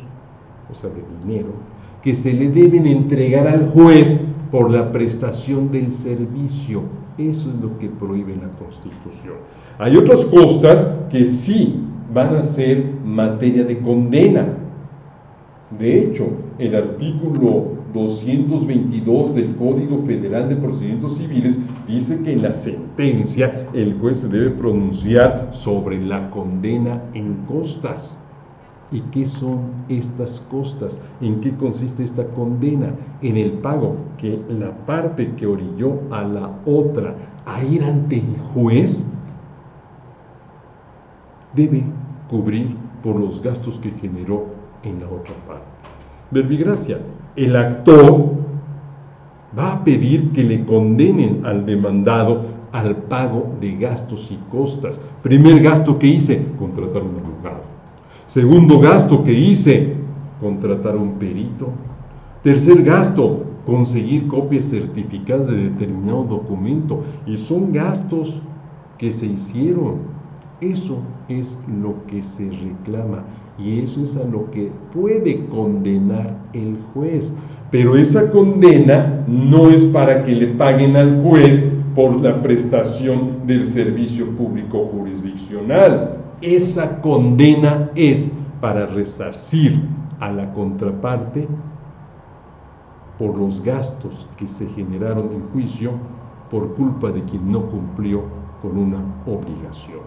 o 0.71 0.75
sea, 0.75 0.91
de 0.91 1.03
dinero, 1.25 1.49
que 2.03 2.15
se 2.15 2.33
le 2.33 2.49
deben 2.51 2.87
entregar 2.87 3.49
al 3.49 3.71
juez 3.71 4.21
por 4.51 4.71
la 4.71 4.93
prestación 4.93 5.71
del 5.71 5.93
servicio. 5.93 6.83
Eso 7.19 7.51
es 7.51 7.57
lo 7.57 7.79
que 7.79 7.89
prohíbe 7.89 8.37
la 8.37 8.49
Constitución. 8.59 9.37
Hay 9.79 9.97
otras 9.97 10.25
costas 10.25 10.95
que 11.11 11.25
sí 11.25 11.81
van 12.13 12.37
a 12.37 12.43
ser 12.43 12.85
materia 13.05 13.65
de 13.65 13.79
condena. 13.79 14.47
De 15.79 15.99
hecho, 15.99 16.29
el 16.59 16.75
artículo 16.75 17.77
222 17.93 19.35
del 19.35 19.57
Código 19.57 19.99
Federal 20.05 20.49
de 20.49 20.57
Procedimientos 20.57 21.17
Civiles 21.17 21.59
dice 21.89 22.21
que 22.23 22.33
en 22.33 22.43
la 22.43 22.53
sentencia 22.53 23.69
el 23.73 23.99
juez 23.99 24.21
se 24.21 24.29
debe 24.29 24.51
pronunciar 24.51 25.49
sobre 25.51 26.03
la 26.03 26.31
condena 26.31 27.03
en 27.15 27.35
costas. 27.47 28.19
¿Y 28.93 29.01
qué 29.01 29.27
son 29.27 29.63
estas 29.89 30.41
costas? 30.49 31.01
¿En 31.21 31.41
qué 31.41 31.55
consiste 31.57 32.05
esta 32.05 32.25
condena? 32.29 32.95
En 33.21 33.37
el 33.37 33.53
pago 33.53 33.97
que 34.17 34.41
la 34.49 34.71
parte 34.87 35.33
que 35.35 35.47
orilló 35.47 36.01
a 36.11 36.23
la 36.23 36.51
otra 36.65 37.15
a 37.45 37.65
ir 37.65 37.83
ante 37.83 38.17
el 38.19 38.39
juez 38.55 39.05
debe 41.55 41.85
cubrir 42.29 42.77
por 43.03 43.17
los 43.17 43.43
gastos 43.43 43.79
que 43.81 43.91
generó 43.91 44.47
en 44.83 45.01
la 45.01 45.07
otra 45.07 45.35
parte. 45.49 45.65
Verbigracia, 46.31 46.99
el 47.35 47.57
actor 47.57 48.35
va 49.59 49.73
a 49.73 49.85
pedir 49.85 50.33
que 50.33 50.45
le 50.45 50.65
condenen 50.65 51.45
al 51.45 51.67
demandado 51.67 52.57
al 52.73 52.97
pago 52.97 53.55
de 53.61 53.77
gastos 53.77 54.31
y 54.31 54.37
costas. 54.51 55.01
Primer 55.23 55.63
gasto 55.63 55.99
que 55.99 56.09
hice, 56.09 56.47
contratar 56.59 57.03
un 57.03 57.17
abogado. 57.17 57.76
Segundo 58.27 58.81
gasto 58.81 59.23
que 59.23 59.33
hice, 59.33 59.95
contratar 60.41 60.97
un 60.97 61.13
perito. 61.13 61.71
Tercer 62.43 62.83
gasto, 62.83 63.45
conseguir 63.65 64.27
copias 64.29 64.67
certificadas 64.67 65.49
de 65.49 65.57
determinado 65.57 66.25
documento. 66.25 67.03
Y 67.27 67.37
son 67.37 67.73
gastos 67.73 68.43
que 68.99 69.13
se 69.13 69.27
hicieron. 69.27 70.17
Eso 70.61 70.99
es 71.29 71.59
lo 71.81 72.07
que 72.07 72.23
se 72.23 72.49
reclama 72.49 73.25
y 73.59 73.81
eso 73.81 74.03
es 74.03 74.17
a 74.17 74.25
lo 74.25 74.51
que 74.51 74.71
puede 74.93 75.47
condenar 75.47 76.37
el 76.53 76.77
juez. 76.93 77.33
Pero 77.71 77.97
esa 77.97 78.31
condena 78.31 79.25
no 79.27 79.71
es 79.71 79.85
para 79.85 80.23
que 80.23 80.35
le 80.35 80.49
paguen 80.49 80.97
al 80.97 81.23
juez 81.23 81.65
por 81.95 82.21
la 82.21 82.41
prestación 82.43 83.47
del 83.47 83.67
servicio 83.67 84.27
público 84.37 84.85
jurisdiccional. 84.87 86.26
Esa 86.43 87.01
condena 87.01 87.91
es 87.95 88.29
para 88.61 88.87
resarcir 88.87 89.81
a 90.21 90.31
la 90.31 90.53
contraparte 90.53 91.49
por 93.19 93.37
los 93.37 93.63
gastos 93.63 94.27
que 94.37 94.47
se 94.47 94.67
generaron 94.69 95.33
en 95.33 95.49
juicio 95.53 95.93
por 96.51 96.75
culpa 96.75 97.11
de 97.11 97.23
quien 97.25 97.51
no 97.51 97.67
cumplió 97.67 98.25
con 98.61 98.77
una 98.77 98.99
obligación. 99.27 100.01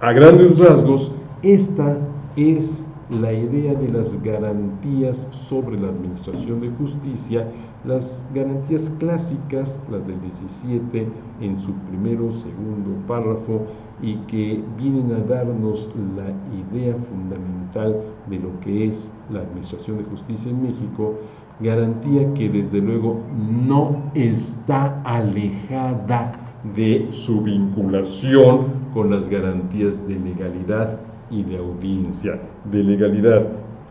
A 0.00 0.12
grandes 0.12 0.58
rasgos, 0.58 1.12
esta 1.42 1.98
es 2.36 2.86
la 3.10 3.32
idea 3.32 3.74
de 3.74 3.88
las 3.88 4.22
garantías 4.22 5.28
sobre 5.30 5.80
la 5.80 5.88
administración 5.88 6.60
de 6.60 6.68
justicia, 6.70 7.48
las 7.84 8.26
garantías 8.34 8.90
clásicas, 8.98 9.80
las 9.90 10.06
del 10.06 10.20
17 10.20 11.06
en 11.40 11.58
su 11.58 11.72
primero, 11.88 12.30
segundo 12.32 12.90
párrafo, 13.06 13.62
y 14.02 14.16
que 14.26 14.62
vienen 14.76 15.12
a 15.12 15.20
darnos 15.20 15.88
la 16.16 16.28
idea 16.76 16.94
fundamental 17.08 17.96
de 18.28 18.38
lo 18.38 18.60
que 18.60 18.88
es 18.88 19.12
la 19.30 19.40
administración 19.40 19.98
de 19.98 20.04
justicia 20.04 20.50
en 20.50 20.62
México, 20.62 21.14
garantía 21.60 22.32
que 22.34 22.48
desde 22.48 22.80
luego 22.80 23.20
no 23.66 24.02
está 24.14 25.00
alejada 25.02 26.32
de 26.76 27.06
su 27.10 27.40
vinculación 27.42 28.66
con 28.92 29.10
las 29.10 29.28
garantías 29.28 29.96
de 30.06 30.18
legalidad 30.18 31.07
y 31.30 31.42
de 31.42 31.58
audiencia, 31.58 32.40
de 32.70 32.82
legalidad. 32.82 33.46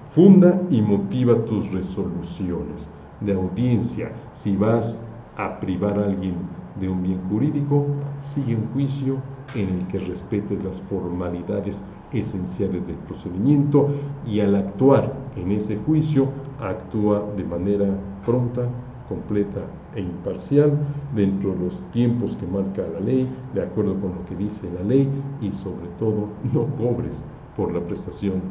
Funda 0.10 0.62
y 0.70 0.82
motiva 0.82 1.36
tus 1.46 1.72
resoluciones. 1.72 2.90
De 3.22 3.34
audiencia, 3.34 4.12
si 4.34 4.56
vas 4.56 5.00
a 5.36 5.60
privar 5.60 6.00
a 6.00 6.06
alguien 6.06 6.36
de 6.80 6.90
un 6.90 7.04
bien 7.04 7.20
jurídico, 7.30 7.86
sigue 8.22 8.56
un 8.56 8.68
juicio 8.74 9.18
en 9.56 9.70
el 9.70 9.88
que 9.88 10.00
respetes 10.00 10.64
las 10.64 10.82
formalidades 10.82 11.84
esenciales 12.12 12.86
del 12.88 12.96
procedimiento 12.98 13.90
y 14.26 14.40
al 14.40 14.56
actuar 14.56 15.14
en 15.36 15.52
ese 15.52 15.78
juicio 15.78 16.30
actúa 16.60 17.26
de 17.36 17.44
manera 17.44 17.88
pronta, 18.26 18.68
completa 19.08 19.62
e 19.98 20.02
imparcial 20.02 20.72
dentro 21.16 21.54
de 21.54 21.66
los 21.66 21.92
tiempos 21.92 22.36
que 22.38 22.46
marca 22.46 22.84
la 22.88 23.00
ley, 23.00 23.28
de 23.54 23.64
acuerdo 23.64 24.00
con 24.00 24.16
lo 24.16 24.26
que 24.26 24.36
dice 24.36 24.72
la 24.72 24.84
ley 24.84 25.10
y 25.42 25.52
sobre 25.52 25.88
todo 26.00 26.30
no 26.54 26.68
cobres 26.76 27.26
por 27.56 27.74
la 27.74 27.84
prestación 27.84 28.42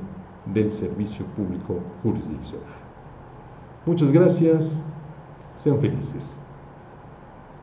del 0.45 0.71
servicio 0.71 1.25
público 1.37 1.81
jurisdiccional. 2.03 2.67
Muchas 3.87 4.11
gracias, 4.11 4.83
sean 5.55 5.81
felices. 5.81 6.46